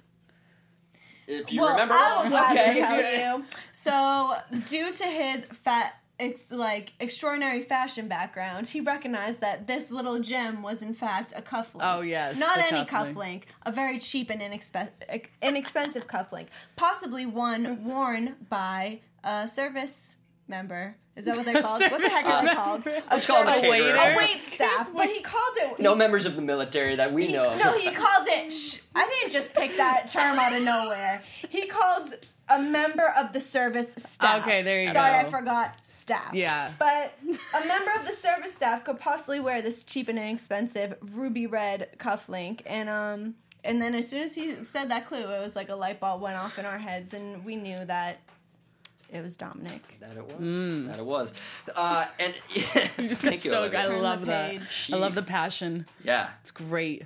If 1.26 1.52
you 1.52 1.60
well, 1.60 1.72
remember, 1.72 1.94
I'll 1.96 2.26
okay. 2.52 2.78
tell 2.80 3.00
you- 3.00 3.38
you. 3.38 3.44
So, 3.72 4.36
due 4.66 4.92
to 4.92 5.04
his 5.04 5.44
fat, 5.46 5.94
it's 6.18 6.50
like 6.50 6.92
extraordinary 6.98 7.62
fashion 7.62 8.08
background, 8.08 8.66
he 8.68 8.80
recognized 8.80 9.40
that 9.40 9.66
this 9.66 9.90
little 9.90 10.18
gem 10.18 10.62
was 10.62 10.80
in 10.82 10.94
fact 10.94 11.32
a 11.36 11.42
cufflink. 11.42 11.80
Oh, 11.82 12.00
yes, 12.00 12.38
not 12.38 12.58
any 12.58 12.84
cufflink. 12.84 13.14
cufflink, 13.14 13.42
a 13.66 13.72
very 13.72 13.98
cheap 13.98 14.30
and 14.30 14.40
inexpe- 14.40 15.26
inexpensive 15.42 16.06
cufflink, 16.06 16.46
possibly 16.76 17.26
one 17.26 17.84
worn 17.84 18.36
by 18.48 19.00
a 19.22 19.46
service 19.46 20.16
member. 20.48 20.96
Is 21.16 21.24
that 21.24 21.36
what 21.36 21.46
they're 21.46 21.62
called? 21.62 21.80
What 21.80 22.00
the 22.02 22.08
heck 22.10 22.26
are 22.26 22.42
they 22.42 22.48
service 22.48 22.54
called? 22.64 22.84
member. 22.86 23.00
A, 23.00 23.10
Let's 23.10 23.24
a 23.24 23.26
service- 23.26 23.60
caterer. 23.62 24.12
a 24.12 24.16
wait 24.16 24.42
staff, 24.42 24.90
but 24.94 25.06
he 25.08 25.20
called 25.22 25.56
it. 25.56 25.78
No 25.80 25.94
members 25.94 26.26
of 26.26 26.36
the 26.36 26.42
military 26.42 26.96
that 26.96 27.12
we 27.12 27.28
he- 27.28 27.32
know. 27.32 27.44
of. 27.44 27.58
No, 27.58 27.72
he 27.78 27.90
called 27.94 28.26
it. 28.28 28.52
Shh, 28.52 28.80
I 28.94 29.06
didn't 29.08 29.32
just 29.32 29.54
pick 29.54 29.76
that 29.78 30.08
term 30.08 30.38
out 30.38 30.52
of 30.54 30.62
nowhere. 30.62 31.22
He 31.48 31.66
called 31.66 32.12
a 32.48 32.60
member 32.62 33.12
of 33.18 33.32
the 33.32 33.40
service 33.40 33.94
staff. 33.96 34.42
Okay, 34.42 34.62
there 34.62 34.80
you 34.82 34.92
Sorry, 34.92 34.94
go. 34.94 35.00
Sorry, 35.00 35.26
I 35.26 35.30
forgot 35.30 35.74
staff. 35.84 36.34
Yeah. 36.34 36.70
But 36.78 37.12
a 37.24 37.66
member 37.66 37.90
of 37.98 38.04
the 38.06 38.12
service 38.12 38.54
staff 38.54 38.84
could 38.84 39.00
possibly 39.00 39.40
wear 39.40 39.62
this 39.62 39.82
cheap 39.82 40.08
and 40.08 40.18
inexpensive 40.18 40.94
ruby 41.00 41.46
red 41.46 41.88
cufflink, 41.98 42.60
and 42.66 42.88
um, 42.88 43.34
and 43.64 43.80
then 43.82 43.94
as 43.96 44.06
soon 44.08 44.22
as 44.22 44.34
he 44.34 44.54
said 44.54 44.90
that 44.90 45.06
clue, 45.08 45.18
it 45.18 45.40
was 45.40 45.56
like 45.56 45.70
a 45.70 45.74
light 45.74 45.98
bulb 45.98 46.20
went 46.20 46.36
off 46.36 46.58
in 46.58 46.66
our 46.66 46.78
heads, 46.78 47.14
and 47.14 47.44
we 47.44 47.56
knew 47.56 47.84
that 47.86 48.20
it 49.12 49.22
was 49.22 49.36
Dominic. 49.36 49.82
That 50.00 50.16
it 50.16 50.24
was. 50.24 50.34
Mm. 50.40 50.86
That 50.88 50.98
it 50.98 51.04
was. 51.06 51.34
Uh, 51.74 52.06
and 52.18 52.34
thank 53.16 53.44
you. 53.44 53.50
so 53.50 53.60
Olivia. 53.60 53.80
I 53.80 53.82
Turn 53.84 53.96
the 53.96 54.02
love 54.02 54.26
that. 54.26 54.50
page. 54.50 54.90
I 54.92 54.96
love 54.96 55.14
the 55.14 55.22
passion. 55.22 55.86
Yeah, 56.04 56.28
It's 56.42 56.50
great. 56.50 57.04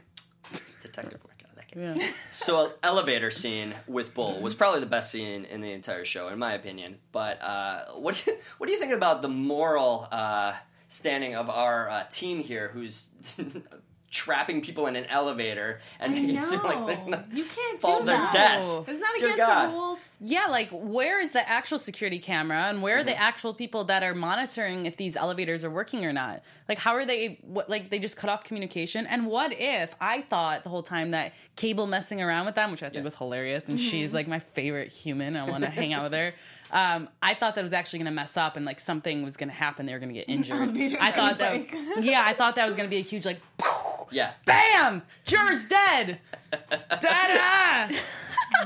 detective 0.83 1.23
work. 1.25 1.43
I 1.45 1.57
like 1.57 1.73
it. 1.73 1.97
Yeah. 2.01 2.11
So, 2.33 2.73
elevator 2.83 3.31
scene 3.31 3.75
with 3.87 4.15
Bull 4.15 4.41
was 4.41 4.55
probably 4.55 4.81
the 4.81 4.87
best 4.87 5.11
scene 5.11 5.45
in 5.45 5.61
the 5.61 5.73
entire 5.73 6.05
show, 6.05 6.29
in 6.29 6.39
my 6.39 6.55
opinion. 6.55 6.99
But 7.13 7.41
uh, 7.43 7.87
what 7.97 8.17
do 8.25 8.31
you, 8.31 8.39
what 8.59 8.67
do 8.67 8.73
you 8.73 8.79
think 8.79 8.93
about 8.93 9.23
the 9.23 9.29
moral 9.29 10.09
uh, 10.11 10.55
standing 10.89 11.35
of 11.37 11.49
our 11.51 11.89
uh, 11.91 12.05
team 12.11 12.41
here, 12.41 12.69
who's 12.73 13.09
trapping 14.11 14.61
people 14.61 14.87
in 14.89 14.97
an 14.97 15.05
elevator 15.07 15.81
and 16.01 16.13
making 16.13 16.35
it 16.37 16.45
seem 16.45 16.61
like 16.63 16.85
they're 16.87 16.97
gonna 16.97 17.25
you 17.33 17.45
can't 17.45 17.81
fall 17.81 17.99
do 17.99 18.01
to 18.01 18.07
their 18.07 18.17
that. 18.19 18.33
death? 18.33 18.89
Isn't 18.89 19.01
that 19.01 19.15
Dear 19.19 19.29
against 19.29 19.39
God. 19.47 19.69
the 19.69 19.73
rules? 19.73 20.17
Yeah, 20.21 20.47
like 20.51 20.69
where 20.73 21.21
is 21.21 21.31
the 21.31 21.49
actual 21.49 21.79
security 21.79 22.19
camera 22.19 22.65
and 22.65 22.83
where 22.83 22.97
are 22.97 22.99
Mm-hmm. 23.01 23.09
the 23.09 23.21
actual 23.21 23.55
people 23.55 23.85
that 23.85 24.03
are 24.03 24.15
monitoring 24.15 24.87
if 24.87 24.97
these 24.97 25.17
elevators 25.17 25.65
are 25.65 25.71
working 25.71 26.05
or 26.05 26.13
not? 26.13 26.43
Like 26.69 26.79
how 26.79 26.95
are 26.95 27.07
they 27.07 27.39
what 27.43 27.71
like 27.71 27.91
they 27.91 27.99
just 28.01 28.17
cut 28.17 28.29
off 28.29 28.43
communication? 28.45 29.07
And 29.07 29.27
what 29.27 29.53
if 29.53 29.95
I 30.01 30.23
thought 30.23 30.65
the 30.65 30.71
whole 30.71 30.83
time 30.83 31.13
that 31.13 31.33
Cable 31.57 31.87
messing 31.87 32.21
around 32.23 32.47
with 32.47 32.55
them, 32.55 32.71
which 32.71 32.83
I 32.83 32.87
think 32.87 32.97
Yeah. 32.97 33.03
was 33.03 33.17
hilarious 33.17 33.65
and 33.69 33.79
Mm-hmm. 33.79 33.89
she's 33.91 34.13
like 34.15 34.27
my 34.27 34.39
favorite 34.41 34.91
human. 34.93 35.37
I 35.37 35.45
want 35.45 35.63
to 35.65 35.71
hang 35.71 35.93
out 35.93 36.05
with 36.05 36.13
her. 36.15 36.33
Um, 36.73 37.09
I 37.23 37.35
thought 37.35 37.55
that 37.57 37.63
was 37.63 37.73
actually 37.73 37.99
going 37.99 38.07
to 38.07 38.13
mess 38.13 38.37
up 38.37 38.57
and 38.57 38.65
like 38.65 38.79
something 38.81 39.23
was 39.25 39.37
going 39.37 39.49
to 39.51 39.55
happen. 39.55 39.87
They 39.87 39.93
were 39.93 39.99
going 39.99 40.15
to 40.15 40.19
get 40.19 40.29
injured. 40.29 40.77
I 41.01 41.11
thought 41.11 41.39
that, 41.39 41.67
yeah, 42.03 42.23
I 42.25 42.33
thought 42.33 42.55
that 42.57 42.67
was 42.67 42.77
going 42.77 42.89
to 42.89 42.91
be 42.91 42.99
a 42.99 43.03
huge 43.03 43.27
like, 43.27 43.41
Yeah. 44.11 44.33
bam, 44.45 45.03
juror's 45.25 45.67
dead, 45.67 46.19
da 47.01 47.89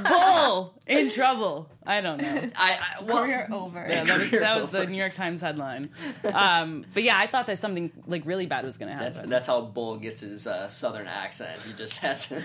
bull 0.02 0.74
in 0.86 1.10
trouble. 1.10 1.68
I 1.86 2.00
don't 2.00 2.20
know. 2.20 2.50
I, 2.56 2.78
I 3.00 3.02
well, 3.02 3.24
Career 3.24 3.48
over. 3.52 3.86
Yeah, 3.88 4.04
that 4.04 4.18
was, 4.18 4.30
that 4.30 4.62
was 4.62 4.70
the. 4.70 4.86
New 4.86 4.96
York 4.96 5.12
Times 5.14 5.40
headline. 5.40 5.90
Um, 6.32 6.84
but 6.94 7.02
yeah, 7.02 7.18
I 7.18 7.26
thought 7.26 7.46
that 7.46 7.60
something 7.60 7.90
like 8.06 8.24
really 8.24 8.46
bad 8.46 8.64
was 8.64 8.78
going 8.78 8.92
to 8.92 8.98
That's, 8.98 9.16
happen. 9.18 9.30
that's 9.30 9.46
how 9.46 9.60
Bull 9.60 9.96
gets 9.96 10.20
his 10.22 10.46
uh, 10.46 10.68
southern 10.68 11.06
accent. 11.06 11.60
He 11.62 11.72
just 11.72 11.98
has. 11.98 12.32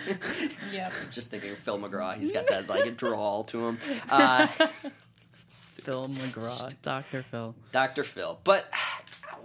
Yep. 0.71 0.93
just 1.11 1.29
thinking 1.29 1.51
of 1.51 1.57
Phil 1.59 1.79
McGraw. 1.79 2.15
He's 2.17 2.31
got 2.31 2.47
that 2.47 2.67
like 2.69 2.97
drawl 2.97 3.43
to 3.45 3.67
him. 3.67 3.77
Uh, 4.09 4.47
Phil 5.47 6.09
McGraw, 6.09 6.73
Doctor 6.81 7.23
Phil. 7.23 7.55
Dr. 7.71 8.03
Phil. 8.03 8.39
But 8.43 8.69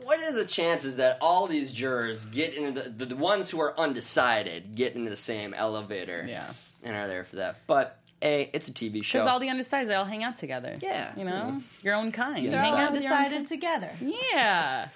what 0.05 0.21
are 0.21 0.33
the 0.33 0.45
chances 0.45 0.97
that 0.97 1.19
all 1.21 1.47
these 1.47 1.73
jurors 1.73 2.27
get 2.27 2.55
into 2.55 2.83
the, 2.83 2.89
the, 2.91 3.07
the 3.07 3.17
ones 3.17 3.51
who 3.51 3.61
are 3.61 3.79
undecided 3.79 4.75
get 4.75 4.95
into 4.95 5.11
the 5.11 5.17
same 5.17 5.55
elevator 5.55 6.25
Yeah, 6.29 6.53
and 6.83 6.95
are 6.95 7.09
there 7.09 7.25
for 7.25 7.37
that? 7.37 7.57
But 7.67 7.99
A, 8.23 8.51
it's 8.53 8.69
a 8.69 8.73
TV 8.73 9.03
show. 9.03 9.19
because 9.19 9.31
all 9.31 9.41
the 9.41 9.49
undecideds 9.49 9.87
they 9.87 9.95
all 9.95 10.05
hang 10.05 10.23
out 10.25 10.37
together. 10.37 10.77
Yeah. 10.81 11.13
you 11.17 11.25
know, 11.25 11.63
your 11.83 11.95
own 11.95 12.13
kind. 12.13 12.53
They're 12.53 12.61
hang 12.61 12.73
all 12.73 12.79
out 12.79 12.93
with 12.93 13.03
own 13.05 13.11
Decided 13.11 13.47
together. 13.49 13.91
Yeah. 14.01 14.89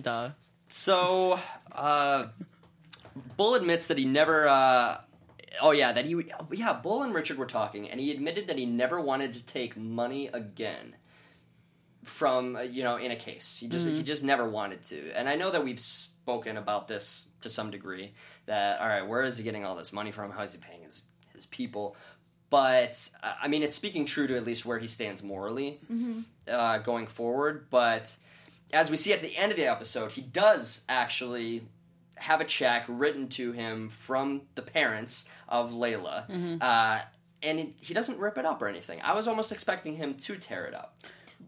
Duh. 0.00 0.30
so, 0.68 1.38
uh, 1.72 2.26
Bull 3.36 3.54
admits 3.54 3.86
that 3.88 3.98
he 3.98 4.04
never. 4.04 4.48
Uh, 4.48 4.98
oh 5.60 5.70
yeah, 5.70 5.92
that 5.92 6.04
he. 6.04 6.14
oh, 6.16 6.48
Yeah, 6.50 6.72
Bull 6.72 7.02
and 7.02 7.14
Richard 7.14 7.38
were 7.38 7.46
talking, 7.46 7.88
and 7.88 8.00
he 8.00 8.10
admitted 8.10 8.48
that 8.48 8.58
he 8.58 8.66
never 8.66 9.00
wanted 9.00 9.34
to 9.34 9.46
take 9.46 9.76
money 9.76 10.28
again 10.32 10.96
from 12.04 12.56
uh, 12.56 12.60
you 12.62 12.82
know 12.84 12.96
in 12.96 13.10
a 13.10 13.16
case. 13.16 13.56
He 13.58 13.68
just 13.68 13.88
he 13.88 14.02
just 14.02 14.22
never 14.22 14.48
wanted 14.48 14.82
to. 14.84 15.10
And 15.12 15.28
I 15.28 15.34
know 15.36 15.50
that 15.50 15.64
we've 15.64 15.80
spoken 15.80 16.56
about 16.56 16.88
this 16.88 17.28
to 17.42 17.50
some 17.50 17.70
degree. 17.70 18.12
That 18.46 18.80
all 18.80 18.88
right, 18.88 19.06
where 19.06 19.22
is 19.22 19.36
he 19.38 19.44
getting 19.44 19.64
all 19.64 19.76
this 19.76 19.92
money 19.92 20.12
from? 20.12 20.30
How 20.30 20.42
is 20.42 20.52
he 20.52 20.58
paying 20.58 20.82
his 20.82 21.02
his 21.34 21.46
people? 21.46 21.96
But 22.50 23.08
uh, 23.22 23.32
I 23.42 23.48
mean, 23.48 23.62
it's 23.62 23.74
speaking 23.74 24.06
true 24.06 24.26
to 24.26 24.36
at 24.36 24.44
least 24.44 24.64
where 24.64 24.78
he 24.78 24.86
stands 24.86 25.22
morally 25.22 25.80
uh, 26.48 26.78
going 26.78 27.06
forward. 27.08 27.66
But 27.70 28.14
as 28.72 28.90
we 28.90 28.96
see 28.96 29.12
at 29.12 29.22
the 29.22 29.36
end 29.36 29.50
of 29.50 29.56
the 29.58 29.66
episode, 29.66 30.12
he 30.12 30.20
does 30.20 30.82
actually 30.88 31.62
have 32.16 32.40
a 32.40 32.44
check 32.44 32.84
written 32.88 33.28
to 33.28 33.50
him 33.52 33.88
from 33.88 34.42
the 34.54 34.62
parents 34.62 35.24
of 35.48 35.72
Layla, 35.72 36.28
uh, 36.62 37.00
and 37.42 37.58
he, 37.58 37.74
he 37.80 37.92
doesn't 37.92 38.18
rip 38.20 38.38
it 38.38 38.46
up 38.46 38.62
or 38.62 38.68
anything. 38.68 39.00
I 39.02 39.14
was 39.14 39.26
almost 39.26 39.50
expecting 39.50 39.96
him 39.96 40.14
to 40.14 40.36
tear 40.36 40.64
it 40.66 40.74
up. 40.74 40.96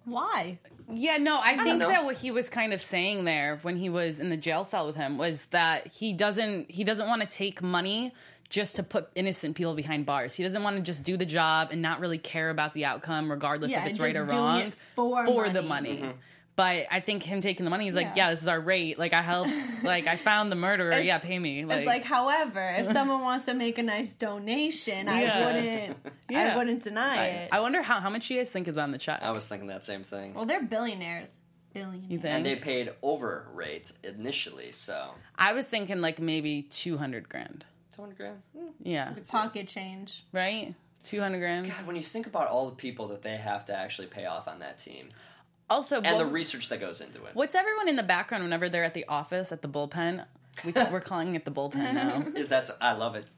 Why? 0.05 0.59
Yeah, 0.93 1.17
no, 1.17 1.41
I, 1.43 1.57
think 1.57 1.83
that 1.83 2.05
what 2.05 2.17
he 2.17 2.31
was 2.31 2.49
kind 2.49 2.73
of 2.73 2.81
saying 2.81 3.25
there 3.25 3.59
when 3.63 3.77
he 3.77 3.89
was 3.89 4.21
in 4.21 4.31
the 4.31 4.37
jail 4.37 4.63
cell 4.63 4.87
with 4.87 4.95
him 4.97 5.19
was 5.19 5.47
that 5.47 5.89
he 5.89 6.13
doesn't 6.13 6.71
he 6.71 6.85
doesn't 6.85 7.09
want 7.09 7.23
to 7.23 7.29
take 7.29 7.61
money 7.61 8.13
just 8.49 8.77
to 8.77 8.83
put 8.85 9.09
innocent 9.17 9.57
people 9.57 9.75
behind 9.75 10.07
bars. 10.07 10.35
He 10.35 10.45
doesn't 10.45 10.63
want 10.63 10.77
to 10.77 10.83
just 10.83 11.03
do 11.03 11.17
the 11.17 11.27
job 11.27 11.71
and 11.73 11.83
not 11.83 11.99
really 11.99 12.19
care 12.19 12.51
about 12.51 12.75
the 12.75 12.85
outcome, 12.85 13.31
regardless 13.31 13.73
Yeah, 13.73 13.85
if 13.85 13.91
it's 13.91 13.99
right 14.01 14.15
or 14.15 14.25
doing 14.25 14.39
wrong. 14.39 14.61
it 14.61 14.75
for 14.75 15.49
the 15.49 15.63
money. 15.63 15.69
money. 15.95 15.97
Mm-hmm. 16.03 16.19
But 16.57 16.87
I 16.91 17.01
think 17.01 17.23
him 17.23 17.43
taking 17.43 17.65
the 17.65 17.71
money, 17.71 17.85
he's 17.85 17.95
like, 17.95 18.07
Yeah. 18.17 18.29
yeah, 18.29 18.31
this 18.31 18.41
is 18.41 18.49
our 18.49 18.59
rate. 18.59 18.99
Like 18.99 19.13
I 19.13 19.21
helped, 19.21 19.53
like 19.83 20.07
I 20.07 20.17
found 20.17 20.51
the 20.51 20.57
murderer. 20.57 20.91
It's- 20.93 21.05
yeah, 21.05 21.19
pay 21.19 21.39
me. 21.39 21.65
Like, 21.67 21.79
it's 21.81 21.87
like, 21.87 22.03
however, 22.03 22.75
if 22.79 22.87
someone 22.93 23.21
wants 23.21 23.45
to 23.47 23.53
make 23.55 23.77
a 23.77 23.83
nice 23.83 24.15
donation, 24.15 25.07
I 25.09 25.45
wouldn't. 25.45 25.97
Yeah. 26.31 26.55
I 26.55 26.57
wouldn't 26.57 26.83
deny 26.83 27.27
it. 27.27 27.49
I 27.53 27.61
wonder 27.61 27.83
how 27.83 28.01
how 28.01 28.09
much 28.11 28.31
you 28.31 28.39
guys 28.39 28.51
think 28.51 28.69
is 28.69 28.79
on 28.79 28.91
the 28.91 28.99
check. 28.99 29.21
I 29.23 29.33
was 29.33 29.47
thinking 29.47 29.69
that 29.69 29.85
same 29.85 30.03
thing. 30.03 30.33
well, 30.35 30.47
they're 30.47 30.63
billionaires. 30.63 31.31
Billionaires. 31.75 32.11
You 32.11 32.19
think? 32.19 32.35
and 32.35 32.47
they 32.47 32.57
paid 32.57 32.91
over 33.03 33.47
rate 33.53 33.93
initially, 34.03 34.73
so 34.73 35.11
I 35.39 35.53
was 35.53 35.67
thinking 35.67 36.01
like 36.01 36.19
maybe 36.19 36.63
two 36.63 36.97
hundred 36.97 37.29
grand. 37.29 37.67
200 37.97 38.17
grand. 38.19 38.43
Hmm. 38.57 38.67
Yeah, 38.83 39.13
Pocket 39.31 39.69
change. 39.69 40.25
right. 40.33 40.75
Two 41.05 41.21
hundred 41.21 41.39
grand. 41.41 41.67
God, 41.67 41.87
when 41.87 41.97
you 41.97 42.03
think 42.03 42.27
about 42.27 42.49
all 42.49 42.67
the 42.67 42.75
people 42.77 43.09
that 43.09 43.23
they 43.23 43.37
have 43.37 43.67
to 43.67 43.77
actually 43.77 44.09
pay 44.09 44.25
off 44.27 44.49
on 44.49 44.59
that 44.61 44.79
team 44.79 45.11
Also, 45.69 46.01
and 46.01 46.21
the 46.21 46.27
research 46.27 46.69
that 46.69 46.79
goes 46.81 47.01
into 47.01 47.25
it. 47.25 47.31
What's 47.35 47.55
everyone 47.55 47.89
in 47.89 47.97
the 47.97 48.03
background 48.03 48.45
whenever 48.45 48.69
they're 48.69 48.85
at 48.85 48.95
the 48.95 49.05
office 49.09 49.51
at 49.51 49.63
the 49.63 49.69
bullpen? 49.69 50.25
We, 50.65 50.73
we're 50.91 51.01
calling 51.01 51.35
it 51.35 51.45
the 51.45 51.51
bullpen 51.51 51.95
now. 51.95 52.25
Is 52.37 52.49
that's 52.49 52.71
I 52.81 52.93
love 52.93 53.15
it. 53.17 53.31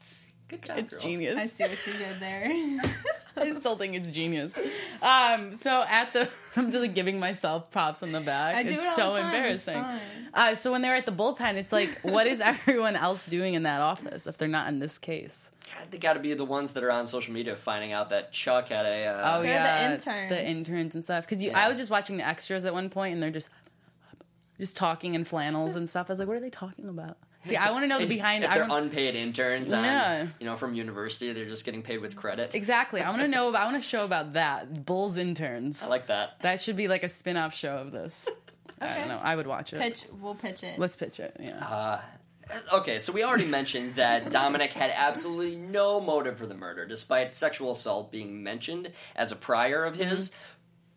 Good 0.47 0.63
job, 0.63 0.77
It's 0.79 0.91
girls. 0.93 1.03
genius. 1.03 1.35
I 1.35 1.45
see 1.47 1.63
what 1.63 1.87
you 1.87 1.93
did 1.93 2.19
there. 2.19 2.51
I 3.47 3.51
still 3.53 3.75
think 3.75 3.95
it's 3.95 4.11
genius. 4.11 4.57
Um, 5.01 5.53
so 5.57 5.83
at 5.87 6.13
the, 6.13 6.29
I'm 6.55 6.71
just 6.71 6.81
like 6.81 6.93
giving 6.93 7.19
myself 7.19 7.71
props 7.71 8.03
on 8.03 8.11
the 8.11 8.21
back. 8.21 8.55
I 8.55 8.63
do 8.63 8.75
it's 8.75 8.83
it 8.83 8.87
all 8.87 8.95
so 8.95 9.13
the 9.15 9.19
time. 9.21 9.33
It's 9.35 9.67
embarrassing. 9.67 9.83
fun. 9.83 9.99
Uh, 10.33 10.55
so 10.55 10.71
when 10.71 10.81
they're 10.81 10.95
at 10.95 11.05
the 11.05 11.11
bullpen, 11.11 11.55
it's 11.55 11.71
like, 11.71 11.99
what 12.01 12.27
is 12.27 12.39
everyone 12.43 12.95
else 12.95 13.25
doing 13.25 13.53
in 13.53 13.63
that 13.63 13.81
office 13.81 14.27
if 14.27 14.37
they're 14.37 14.47
not 14.47 14.67
in 14.67 14.79
this 14.79 14.97
case? 14.97 15.51
God, 15.75 15.91
they 15.91 15.97
got 15.97 16.13
to 16.13 16.19
be 16.19 16.33
the 16.33 16.45
ones 16.45 16.71
that 16.73 16.83
are 16.83 16.91
on 16.91 17.05
social 17.07 17.33
media 17.33 17.55
finding 17.55 17.91
out 17.91 18.09
that 18.09 18.31
Chuck 18.31 18.69
had 18.69 18.85
a. 18.85 19.05
Uh, 19.05 19.37
Oh 19.37 19.41
They're 19.43 19.53
the 19.53 19.65
yeah, 19.65 19.93
interns. 19.93 20.29
the 20.29 20.45
interns 20.47 20.95
and 20.95 21.03
stuff. 21.03 21.27
Because 21.27 21.43
Yeah. 21.43 21.57
I 21.59 21.69
was 21.69 21.77
just 21.77 21.91
watching 21.91 22.17
the 22.17 22.27
extras 22.27 22.65
at 22.65 22.73
one 22.73 22.89
point, 22.89 23.13
and 23.13 23.21
they're 23.21 23.29
just 23.31 23.49
just 24.59 24.75
talking 24.75 25.13
in 25.13 25.23
flannels 25.23 25.75
and 25.75 25.87
stuff. 25.89 26.07
I 26.09 26.13
was 26.13 26.19
like, 26.19 26.27
what 26.27 26.35
are 26.37 26.41
they 26.41 26.49
talking 26.49 26.89
about? 26.89 27.17
See, 27.41 27.55
I 27.55 27.71
want 27.71 27.83
to 27.83 27.87
know 27.87 27.99
the 27.99 28.05
behind. 28.05 28.43
if 28.43 28.49
I 28.51 28.55
they're 28.57 28.67
unpaid 28.69 29.15
interns, 29.15 29.71
on, 29.71 29.83
Yeah. 29.83 30.27
you 30.39 30.45
know, 30.45 30.57
from 30.57 30.73
university, 30.73 31.31
they're 31.31 31.45
just 31.45 31.63
getting 31.63 31.81
paid 31.81 31.99
with 32.01 32.15
credit. 32.15 32.51
exactly. 32.53 33.01
I 33.01 33.09
want 33.09 33.21
to 33.21 33.27
know. 33.35 33.53
I 33.55 33.63
want 33.65 33.81
to 33.81 33.87
show 33.87 34.03
about 34.03 34.33
that. 34.33 34.85
Bulls 34.85 35.15
interns. 35.17 35.81
I 35.81 35.87
like 35.87 36.07
that. 36.07 36.39
that 36.41 36.61
should 36.61 36.75
be 36.75 36.87
like 36.89 37.03
a 37.03 37.09
spin-off 37.09 37.55
show 37.55 37.77
of 37.77 37.91
this. 37.91 38.27
I 38.81 38.97
don't 38.97 39.07
know. 39.09 39.19
I 39.21 39.35
would 39.35 39.47
watch 39.47 39.73
it. 39.73 39.81
pitch. 39.81 40.05
We'll 40.21 40.35
pitch 40.35 40.63
it. 40.63 40.77
Let's 40.79 40.95
pitch 40.95 41.19
it. 41.19 41.35
Yeah. 41.39 41.65
Uh, 41.65 42.01
okay, 42.73 42.99
so 42.99 43.11
we 43.13 43.23
already 43.23 43.45
mentioned 43.47 43.95
that 43.95 44.31
Dominic 44.31 44.71
had 44.73 44.91
absolutely 44.93 45.55
no 45.55 45.99
motive 46.01 46.37
for 46.37 46.45
the 46.47 46.55
murder, 46.55 46.85
despite 46.85 47.31
sexual 47.33 47.71
assault 47.71 48.11
being 48.11 48.41
mentioned 48.43 48.91
as 49.15 49.31
a 49.31 49.35
prior 49.35 49.83
of 49.85 49.95
his. 49.95 50.29
Mm-hmm. 50.29 50.35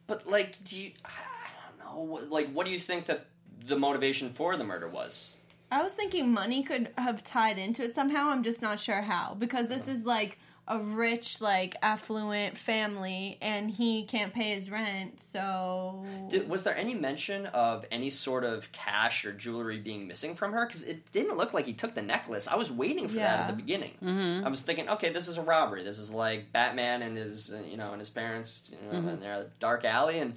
But 0.09 0.27
like, 0.27 0.63
do 0.65 0.77
you? 0.81 0.93
I 1.05 1.09
I 1.09 1.85
don't 1.85 2.19
know. 2.21 2.21
Like, 2.35 2.51
what 2.53 2.67
do 2.67 2.73
you 2.73 2.79
think 2.79 3.07
that 3.07 3.27
the 3.65 3.77
motivation 3.79 4.33
for 4.33 4.57
the 4.57 4.65
murder 4.65 4.89
was? 4.89 5.39
I 5.73 5.83
was 5.83 5.93
thinking 5.93 6.31
money 6.33 6.63
could 6.63 6.91
have 6.99 7.25
tied 7.25 7.59
into 7.59 7.83
it 7.83 7.95
somehow. 7.95 8.29
I'm 8.29 8.43
just 8.43 8.61
not 8.61 8.79
sure 8.79 9.01
how 9.01 9.35
because 9.39 9.69
this 9.69 9.89
is 9.89 10.05
like 10.05 10.39
a 10.69 10.79
rich, 10.79 11.41
like 11.41 11.75
affluent 11.83 12.57
family, 12.57 13.37
and 13.43 13.69
he 13.69 14.05
can't 14.05 14.33
pay 14.33 14.55
his 14.55 14.71
rent. 14.71 15.21
So 15.21 16.05
Did, 16.29 16.49
was 16.49 16.63
there 16.63 16.77
any 16.77 16.95
mention 16.95 17.47
of 17.47 17.85
any 17.91 18.11
sort 18.11 18.45
of 18.45 18.71
cash 18.71 19.25
or 19.25 19.33
jewelry 19.33 19.79
being 19.79 20.07
missing 20.07 20.37
from 20.37 20.53
her? 20.53 20.65
Because 20.65 20.85
it 20.85 21.11
didn't 21.11 21.37
look 21.37 21.53
like 21.53 21.67
he 21.67 21.73
took 21.73 21.95
the 21.97 22.03
necklace. 22.03 22.47
I 22.47 22.55
was 22.55 22.71
waiting 22.71 23.09
for 23.09 23.17
that 23.17 23.41
at 23.41 23.47
the 23.49 23.55
beginning. 23.55 23.95
Mm-hmm. 24.03 24.47
I 24.47 24.51
was 24.51 24.61
thinking, 24.61 24.89
okay, 24.91 25.11
this 25.11 25.27
is 25.27 25.37
a 25.37 25.43
robbery. 25.43 25.83
This 25.83 25.99
is 25.99 26.13
like 26.13 26.53
Batman 26.53 27.03
and 27.03 27.17
his, 27.17 27.53
uh, 27.53 27.63
you 27.69 27.77
know, 27.77 27.91
and 27.91 27.99
his 27.99 28.11
parents, 28.11 28.71
you 28.71 28.77
know, 28.87 28.99
Mm-hmm. 28.99 29.09
in 29.09 29.21
their 29.21 29.47
dark 29.59 29.85
alley, 29.85 30.21
and 30.21 30.35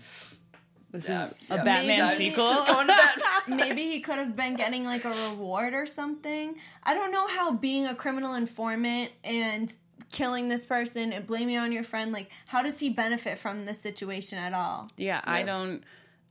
This 0.95 1.09
Yeah, 1.09 1.27
is 1.27 1.33
yeah. 1.49 1.61
a 1.61 1.65
Batman 1.65 2.07
Maybe- 2.07 2.29
sequel. 2.29 2.45
Just 2.47 2.67
going 2.67 2.87
to 2.87 2.93
that. 2.93 3.43
maybe 3.47 3.83
he 3.83 3.99
could 3.99 4.15
have 4.17 4.35
been 4.35 4.55
getting 4.55 4.83
like 4.85 5.05
a 5.05 5.13
reward 5.29 5.73
or 5.73 5.85
something. 5.85 6.55
I 6.83 6.93
don't 6.93 7.11
know 7.11 7.27
how 7.27 7.53
being 7.53 7.85
a 7.85 7.95
criminal 7.95 8.33
informant 8.33 9.11
and 9.23 9.75
killing 10.11 10.47
this 10.49 10.65
person 10.65 11.11
and 11.13 11.25
blaming 11.27 11.55
it 11.55 11.59
on 11.59 11.71
your 11.71 11.83
friend, 11.83 12.11
like, 12.11 12.29
how 12.47 12.61
does 12.63 12.79
he 12.79 12.89
benefit 12.89 13.37
from 13.37 13.65
this 13.65 13.81
situation 13.81 14.37
at 14.37 14.53
all? 14.53 14.89
Yeah, 14.97 15.21
I 15.23 15.43
don't. 15.43 15.83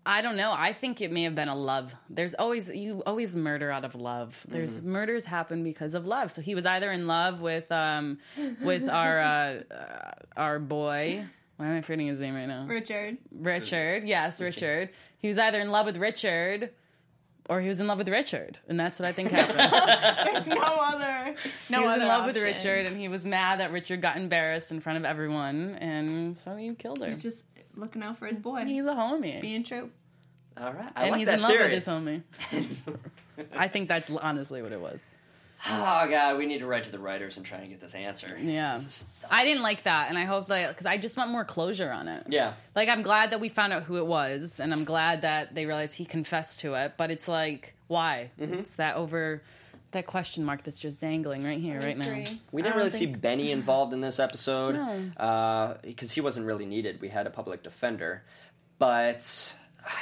I 0.07 0.21
don't 0.21 0.37
know. 0.37 0.53
I 0.55 0.75
think 0.75 1.01
it 1.01 1.11
may 1.11 1.23
have 1.23 1.35
been 1.35 1.49
a 1.49 1.57
love. 1.57 1.95
There's 2.11 2.35
always 2.35 2.69
you 2.69 3.03
always 3.07 3.35
murder 3.35 3.71
out 3.71 3.87
of 3.87 3.95
love. 3.95 4.45
There's 4.47 4.83
murders 4.83 5.25
happen 5.25 5.65
because 5.65 5.95
of 5.95 6.05
love. 6.05 6.31
So 6.31 6.43
he 6.43 6.55
was 6.55 6.67
either 6.67 6.93
in 6.93 7.07
love 7.07 7.41
with 7.41 7.73
um 7.73 8.19
with 8.61 8.87
our 8.87 9.19
uh, 9.21 9.63
uh, 9.75 10.11
our 10.37 10.59
boy. 10.59 11.25
Why 11.57 11.67
am 11.67 11.79
I 11.79 11.81
forgetting 11.83 12.09
his 12.09 12.21
name 12.21 12.35
right 12.35 12.47
now? 12.47 12.67
Richard. 12.67 13.19
Richard. 13.31 14.05
Yes, 14.05 14.41
Richard. 14.41 14.91
He 15.19 15.29
was 15.29 15.39
either 15.39 15.61
in 15.61 15.71
love 15.71 15.87
with 15.87 15.97
Richard 15.97 16.71
or 17.49 17.61
he 17.61 17.69
was 17.69 17.81
in 17.81 17.87
love 17.87 17.99
with 17.99 18.09
Richard, 18.09 18.59
and 18.69 18.81
that's 18.81 18.99
what 18.99 19.07
I 19.07 19.13
think 19.13 19.31
happened. 19.31 19.59
There's 20.35 20.47
no 20.47 20.57
other. 20.63 21.35
No 21.71 21.81
he 21.81 21.87
was 21.87 21.95
other 21.95 22.03
in 22.03 22.09
love 22.09 22.27
with. 22.27 22.43
Richard, 22.43 22.87
and 22.87 22.97
he 22.99 23.09
was 23.09 23.27
mad 23.27 23.61
that 23.61 23.71
Richard 23.71 24.01
got 24.01 24.17
embarrassed 24.17 24.73
in 24.73 24.81
front 24.81 24.99
of 24.99 25.05
everyone, 25.05 25.75
and 25.77 26.37
so 26.37 26.57
he 26.57 26.75
killed 26.75 27.01
her. 27.01 27.11
He's 27.11 27.23
just 27.23 27.45
looking 27.77 28.03
out 28.03 28.19
for 28.19 28.27
his 28.27 28.39
boy. 28.39 28.63
He's 28.65 28.85
a 28.85 28.95
homie. 28.95 29.41
being 29.41 29.63
true. 29.63 29.91
All 30.57 30.73
right, 30.73 30.91
I 30.97 31.03
and 31.03 31.11
like 31.13 31.19
he's 31.19 31.27
that 31.27 31.35
in 31.35 31.43
love 31.43 31.51
theory. 31.51 31.65
with 31.65 31.73
his 31.73 31.87
homie. 31.87 32.23
I 33.57 33.69
think 33.69 33.89
that's 33.89 34.11
honestly 34.11 34.63
what 34.63 34.73
it 34.73 34.81
was. 34.81 35.03
Oh 35.67 36.07
god, 36.11 36.37
we 36.39 36.47
need 36.47 36.59
to 36.59 36.67
write 36.67 36.85
to 36.85 36.91
the 36.93 36.99
writers 36.99 37.37
and 37.39 37.47
try 37.47 37.59
and 37.59 37.71
get 37.71 37.81
this 37.81 37.95
answer. 37.95 38.37
Yeah. 38.41 38.75
This 38.75 38.87
is- 38.87 39.09
I 39.31 39.45
didn't 39.45 39.63
like 39.63 39.85
that, 39.85 40.11
and 40.11 40.19
I 40.19 40.25
hope 40.25 40.49
that 40.49 40.69
because 40.69 40.85
I 40.87 40.99
just 40.99 41.17
want 41.17 41.31
more 41.31 41.45
closure 41.45 41.91
on 41.91 42.09
it. 42.09 42.27
yeah. 42.29 42.53
Like 42.77 42.89
I'm 42.91 43.01
glad 43.03 43.31
that 43.31 43.41
we 43.41 43.49
found 43.49 43.73
out 43.73 43.85
who 43.85 43.97
it 43.97 44.07
was, 44.07 44.61
and 44.61 44.73
I'm 44.73 44.85
glad 44.85 45.23
that 45.23 45.55
they 45.55 45.65
realized 45.65 45.95
he 45.95 46.05
confessed 46.05 46.61
to 46.61 46.75
it. 46.75 46.95
But 46.99 47.11
it's 47.11 47.27
like, 47.29 47.75
why? 47.87 48.31
Mm-hmm. 48.39 48.55
It's 48.55 48.75
that 48.75 48.97
over 48.97 49.43
that 49.93 50.07
question 50.07 50.45
mark 50.45 50.65
that's 50.65 50.81
just 50.81 51.01
dangling 51.01 51.45
right 51.45 51.61
here, 51.61 51.79
right 51.81 51.97
now. 51.97 52.05
We 52.51 52.63
didn't 52.63 52.73
don't 52.73 52.77
really 52.77 52.91
see 52.91 53.07
Benny 53.07 53.53
involved 53.53 53.93
in 53.95 54.01
this 54.01 54.19
episode 54.19 54.75
No. 54.75 55.77
because 55.83 56.11
he 56.13 56.21
wasn't 56.21 56.47
really 56.47 56.67
needed. 56.67 57.01
We 57.01 57.09
had 57.09 57.27
a 57.29 57.31
public 57.31 57.63
defender, 57.63 58.25
but 58.79 59.57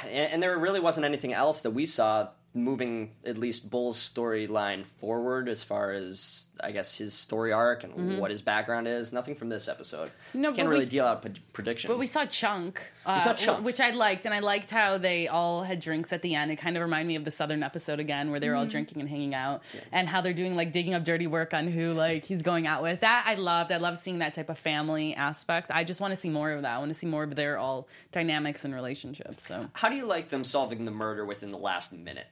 and, 0.05 0.33
and 0.33 0.43
there 0.43 0.57
really 0.57 0.79
wasn't 0.79 1.05
anything 1.05 1.31
else 1.33 1.61
that 1.61 1.71
we 1.71 1.85
saw 1.85 2.29
moving 2.55 3.11
at 3.25 3.37
least 3.37 3.69
Bull's 3.69 3.97
storyline 3.97 4.85
forward 4.85 5.49
as 5.49 5.63
far 5.63 5.91
as 5.91 6.45
I 6.59 6.71
guess 6.71 6.95
his 6.95 7.13
story 7.13 7.51
arc 7.51 7.83
and 7.83 8.19
what 8.19 8.29
his 8.29 8.43
background 8.43 8.87
is. 8.87 9.11
Nothing 9.11 9.33
from 9.35 9.49
this 9.49 9.67
episode. 9.67 10.09
Mm-hmm. 10.29 10.41
No, 10.41 10.53
can't 10.53 10.67
we 10.69 10.75
really 10.75 10.85
deal 10.85 11.05
out 11.05 11.23
p- 11.23 11.41
predictions. 11.51 11.89
But 11.89 11.97
we 11.97 12.05
saw 12.05 12.25
Chunk, 12.25 12.91
uh, 13.07 13.19
saw 13.21 13.33
Chunk. 13.33 13.65
which 13.65 13.79
I 13.79 13.89
liked, 13.89 14.25
and 14.25 14.33
I 14.35 14.39
liked 14.39 14.69
how 14.69 14.99
they 14.99 15.27
all 15.27 15.63
had 15.63 15.79
drinks 15.79 16.13
at 16.13 16.21
the 16.21 16.35
end. 16.35 16.51
It 16.51 16.57
kind 16.57 16.77
of 16.77 16.83
reminded 16.83 17.07
me 17.07 17.15
of 17.15 17.25
the 17.25 17.31
Southern 17.31 17.63
episode 17.63 17.99
again, 17.99 18.29
where 18.29 18.39
they 18.39 18.49
were 18.49 18.55
all 18.55 18.67
drinking 18.67 18.99
and 19.01 19.09
hanging 19.09 19.33
out, 19.33 19.63
and 19.91 20.07
how 20.07 20.21
they're 20.21 20.33
doing 20.33 20.55
like 20.55 20.71
digging 20.71 20.93
up 20.93 21.03
dirty 21.03 21.25
work 21.27 21.53
on 21.55 21.67
who 21.67 21.93
like 21.93 22.25
he's 22.25 22.43
going 22.43 22.67
out 22.67 22.83
with. 22.83 22.99
That 23.01 23.23
I 23.25 23.33
loved. 23.33 23.71
I 23.71 23.77
love 23.77 23.97
seeing 23.97 24.19
that 24.19 24.35
type 24.35 24.49
of 24.49 24.59
family 24.59 25.15
aspect. 25.15 25.71
I 25.73 25.83
just 25.83 25.99
want 25.99 26.11
to 26.11 26.15
see 26.19 26.29
more 26.29 26.51
of 26.51 26.61
that. 26.61 26.75
I 26.75 26.77
want 26.77 26.93
to 26.93 26.97
see 26.99 27.07
more 27.07 27.23
of 27.23 27.35
their 27.35 27.57
all 27.57 27.87
dynamics 28.11 28.63
and 28.63 28.75
relationships. 28.75 29.47
So 29.47 29.69
How 29.73 29.89
do 29.89 29.95
you 29.95 30.05
like 30.05 30.29
them 30.29 30.43
solving 30.43 30.85
the 30.85 30.91
murder 30.91 31.25
within 31.25 31.49
the 31.49 31.57
last 31.57 31.91
minute? 31.91 32.27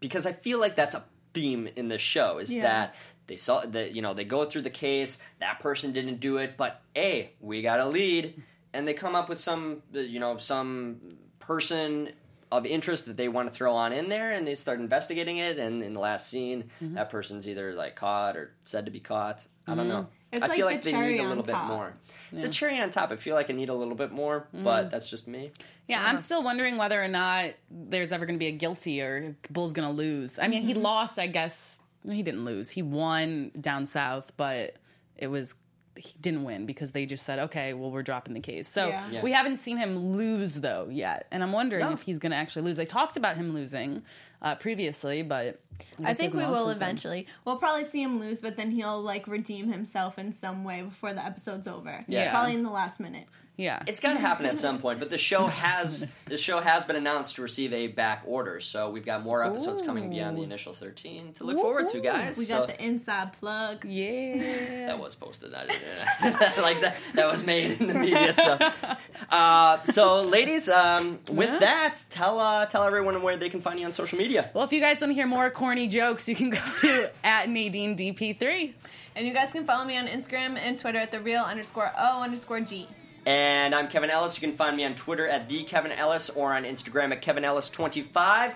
Because 0.00 0.26
I 0.26 0.32
feel 0.32 0.60
like 0.60 0.76
that's 0.76 0.94
a 0.94 1.04
theme 1.34 1.68
in 1.76 1.88
the 1.88 1.98
show 1.98 2.38
is 2.38 2.52
Yeah. 2.52 2.62
that 2.62 2.94
they 3.26 3.36
saw 3.36 3.60
that 3.60 3.94
you 3.94 4.00
know 4.02 4.14
they 4.14 4.24
go 4.24 4.44
through 4.46 4.62
the 4.62 4.70
case 4.70 5.18
that 5.40 5.60
person 5.60 5.92
didn't 5.92 6.18
do 6.20 6.38
it 6.38 6.56
but 6.56 6.80
hey 6.94 7.32
we 7.40 7.60
got 7.60 7.78
a 7.78 7.84
lead 7.86 8.42
and 8.72 8.88
they 8.88 8.94
come 8.94 9.14
up 9.14 9.28
with 9.28 9.38
some 9.38 9.82
uh, 9.94 9.98
you 9.98 10.18
know 10.18 10.38
some 10.38 10.98
person 11.38 12.10
of 12.50 12.64
interest 12.64 13.04
that 13.04 13.18
they 13.18 13.28
want 13.28 13.46
to 13.46 13.52
throw 13.52 13.74
on 13.74 13.92
in 13.92 14.08
there 14.08 14.32
and 14.32 14.46
they 14.46 14.54
start 14.54 14.80
investigating 14.80 15.36
it 15.36 15.58
and 15.58 15.82
in 15.82 15.92
the 15.92 16.00
last 16.00 16.28
scene 16.30 16.64
Mm-hmm. 16.82 16.94
that 16.94 17.10
person's 17.10 17.46
either 17.46 17.74
like 17.74 17.94
caught 17.94 18.34
or 18.38 18.52
said 18.64 18.86
to 18.86 18.90
be 18.90 19.00
caught 19.00 19.46
i 19.66 19.74
don't 19.74 19.88
know 19.88 20.06
It's 20.32 20.42
i 20.42 20.46
like 20.46 20.56
feel 20.56 20.66
the 20.68 20.72
like 20.74 20.82
they 20.82 20.92
need 20.92 21.20
a 21.20 21.28
little 21.28 21.42
bit 21.42 21.52
top. 21.52 21.68
more 21.68 21.94
it's 22.32 22.44
a 22.44 22.48
cherry 22.48 22.78
on 22.80 22.90
top 22.90 23.10
i 23.10 23.16
feel 23.16 23.34
like 23.34 23.48
i 23.48 23.52
need 23.54 23.68
a 23.70 23.74
little 23.74 23.94
bit 23.94 24.12
more 24.12 24.46
Mm-hmm. 24.54 24.64
but 24.64 24.90
that's 24.90 25.08
just 25.08 25.26
me 25.28 25.50
yeah, 25.86 26.04
I'm 26.06 26.18
still 26.18 26.42
wondering 26.42 26.76
whether 26.76 27.02
or 27.02 27.08
not 27.08 27.52
there's 27.70 28.12
ever 28.12 28.26
going 28.26 28.34
to 28.34 28.38
be 28.38 28.48
a 28.48 28.52
guilty 28.52 29.00
or 29.00 29.34
Bull's 29.48 29.72
going 29.72 29.88
to 29.88 29.94
lose. 29.94 30.38
I 30.38 30.46
mean, 30.46 30.60
Mm-hmm. 30.60 30.68
he 30.68 30.74
lost, 30.74 31.18
I 31.18 31.28
guess. 31.28 31.80
He 32.06 32.22
didn't 32.22 32.44
lose. 32.44 32.68
He 32.68 32.82
won 32.82 33.52
down 33.58 33.86
south, 33.86 34.30
but 34.36 34.74
it 35.16 35.28
was 35.28 35.54
he 35.98 36.14
didn't 36.20 36.44
win 36.44 36.66
because 36.66 36.92
they 36.92 37.06
just 37.06 37.24
said, 37.26 37.38
okay, 37.38 37.74
well, 37.74 37.90
we're 37.90 38.02
dropping 38.02 38.34
the 38.34 38.40
case. 38.40 38.68
So 38.68 38.88
Yeah. 38.88 39.10
Yeah. 39.10 39.22
we 39.22 39.32
haven't 39.32 39.58
seen 39.58 39.76
him 39.76 39.98
lose 40.16 40.54
though 40.56 40.88
yet, 40.90 41.26
and 41.30 41.42
I'm 41.42 41.52
wondering 41.52 41.84
No. 41.84 41.92
if 41.92 42.02
he's 42.02 42.18
going 42.18 42.30
to 42.32 42.36
actually 42.36 42.62
lose. 42.62 42.76
They 42.76 42.86
talked 42.86 43.16
about 43.16 43.36
him 43.36 43.52
losing 43.54 44.02
uh, 44.42 44.54
previously, 44.54 45.22
but 45.22 45.60
I 46.04 46.14
think 46.14 46.34
we 46.34 46.44
will 46.46 46.66
since 46.66 46.78
then. 46.78 46.88
eventually. 46.88 47.26
We'll 47.44 47.56
probably 47.56 47.84
see 47.84 48.02
him 48.02 48.18
lose, 48.20 48.40
but 48.40 48.56
then 48.56 48.70
he'll 48.70 49.00
like 49.02 49.26
redeem 49.28 49.70
himself 49.70 50.18
in 50.18 50.32
some 50.32 50.64
way 50.64 50.82
before 50.82 51.12
the 51.12 51.24
episode's 51.24 51.66
over. 51.66 52.04
Yeah. 52.08 52.30
Probably 52.30 52.54
in 52.54 52.62
the 52.62 52.70
last 52.70 53.00
minute. 53.00 53.26
Yeah, 53.60 53.82
It's 53.88 53.98
got 53.98 54.12
to 54.12 54.20
happen 54.20 54.46
at 54.46 54.56
some 54.56 54.78
point, 54.78 55.00
but 55.00 55.10
the 55.10 55.18
show 55.18 55.46
has 55.64 56.06
the 56.26 56.38
show 56.38 56.60
has 56.60 56.84
been 56.84 56.94
announced 56.94 57.34
to 57.34 57.42
receive 57.42 57.72
a 57.72 57.88
back 57.88 58.22
order, 58.24 58.60
so 58.60 58.88
we've 58.88 59.04
got 59.04 59.24
more 59.24 59.42
episodes 59.42 59.82
coming 59.82 60.08
beyond 60.10 60.38
the 60.38 60.42
initial 60.44 60.72
thirteen 60.72 61.32
to 61.34 61.42
look 61.44 61.56
forward 61.58 61.88
to, 61.88 62.00
guys. 62.00 62.38
We 62.38 62.44
So- 62.44 62.60
got 62.60 62.68
the 62.68 62.80
inside 62.82 63.32
plug. 63.32 63.84
yeah. 63.84 64.86
that 64.86 65.00
was 65.00 65.16
posted. 65.16 65.52
I 65.54 65.66
didn't, 65.66 66.58
like 66.62 66.80
that. 66.82 66.96
That 67.14 67.28
was 67.28 67.44
made 67.44 67.80
in 67.80 67.88
the 67.88 67.94
media. 67.94 68.32
So, 68.32 68.58
uh, 69.30 69.82
so 69.82 70.20
ladies, 70.22 70.68
um, 70.68 71.18
with 71.28 71.50
Yeah. 71.50 71.58
that, 71.58 72.04
tell 72.10 72.38
uh, 72.38 72.66
tell 72.66 72.84
everyone 72.84 73.20
where 73.22 73.36
they 73.36 73.48
can 73.48 73.60
find 73.60 73.80
you 73.80 73.86
on 73.86 73.92
social 73.92 74.18
media. 74.18 74.48
Well, 74.54 74.62
if 74.64 74.72
you 74.72 74.80
guys 74.80 75.00
want 75.00 75.10
to 75.10 75.14
hear 75.14 75.26
more 75.26 75.50
corny 75.50 75.88
jokes, 75.88 76.28
you 76.28 76.36
can 76.36 76.50
go 76.50 76.60
to 76.82 77.10
at 77.24 77.48
Nadine 77.48 77.96
DP3. 77.96 78.72
And 79.16 79.26
you 79.26 79.34
guys 79.34 79.50
can 79.52 79.64
follow 79.64 79.84
me 79.84 79.98
on 79.98 80.06
Instagram 80.06 80.56
and 80.56 80.78
Twitter 80.78 80.98
at 80.98 81.10
the 81.10 81.18
real 81.18 81.42
underscore 81.42 81.90
O 81.98 82.22
underscore 82.22 82.60
G. 82.60 82.86
And 83.32 83.74
I'm 83.74 83.88
Kevin 83.88 84.08
Ellis. 84.08 84.40
You 84.40 84.48
can 84.48 84.56
find 84.56 84.74
me 84.74 84.86
on 84.86 84.94
Twitter 84.94 85.28
at 85.28 85.50
the 85.50 85.62
Kevin 85.64 85.92
Ellis 85.92 86.30
or 86.30 86.54
on 86.54 86.64
Instagram 86.64 87.12
at 87.12 87.20
Kevin 87.20 87.42
Ellis25. 87.42 88.54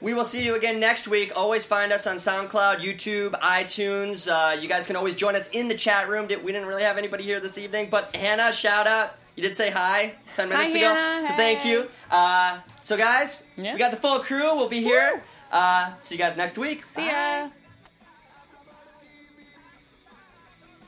We 0.00 0.14
will 0.14 0.24
see 0.24 0.42
you 0.42 0.54
again 0.54 0.80
next 0.80 1.06
week. 1.06 1.32
Always 1.36 1.66
find 1.66 1.92
us 1.92 2.06
on 2.06 2.16
SoundCloud, 2.16 2.78
YouTube, 2.78 3.32
iTunes. 3.40 4.26
Uh, 4.26 4.58
you 4.58 4.68
guys 4.70 4.86
can 4.86 4.96
always 4.96 5.14
join 5.16 5.36
us 5.36 5.50
in 5.50 5.68
the 5.68 5.74
chat 5.74 6.08
room. 6.08 6.28
Did- 6.28 6.42
We 6.42 6.50
didn't 6.50 6.66
really 6.66 6.82
have 6.82 6.96
anybody 6.96 7.24
here 7.24 7.40
this 7.40 7.58
evening, 7.58 7.88
but 7.90 8.16
Hannah, 8.16 8.54
shout 8.54 8.86
out. 8.86 9.16
You 9.34 9.42
did 9.42 9.54
say 9.54 9.68
hi 9.68 10.14
10 10.34 10.48
minutes 10.48 10.74
ago. 10.74 10.94
Hannah. 10.94 11.26
So 11.28 11.34
thank 11.34 11.66
you. 11.66 11.90
Uh, 12.10 12.60
so, 12.80 12.96
guys, 12.96 13.46
Yeah. 13.58 13.74
we 13.74 13.78
got 13.78 13.90
the 13.90 13.98
full 13.98 14.20
crew. 14.20 14.56
We'll 14.56 14.70
be 14.70 14.80
here. 14.80 15.22
Uh, 15.52 15.90
see 15.98 16.14
you 16.14 16.18
guys 16.18 16.38
next 16.38 16.56
week. 16.56 16.84
See 16.94 17.06
ya. 17.06 17.48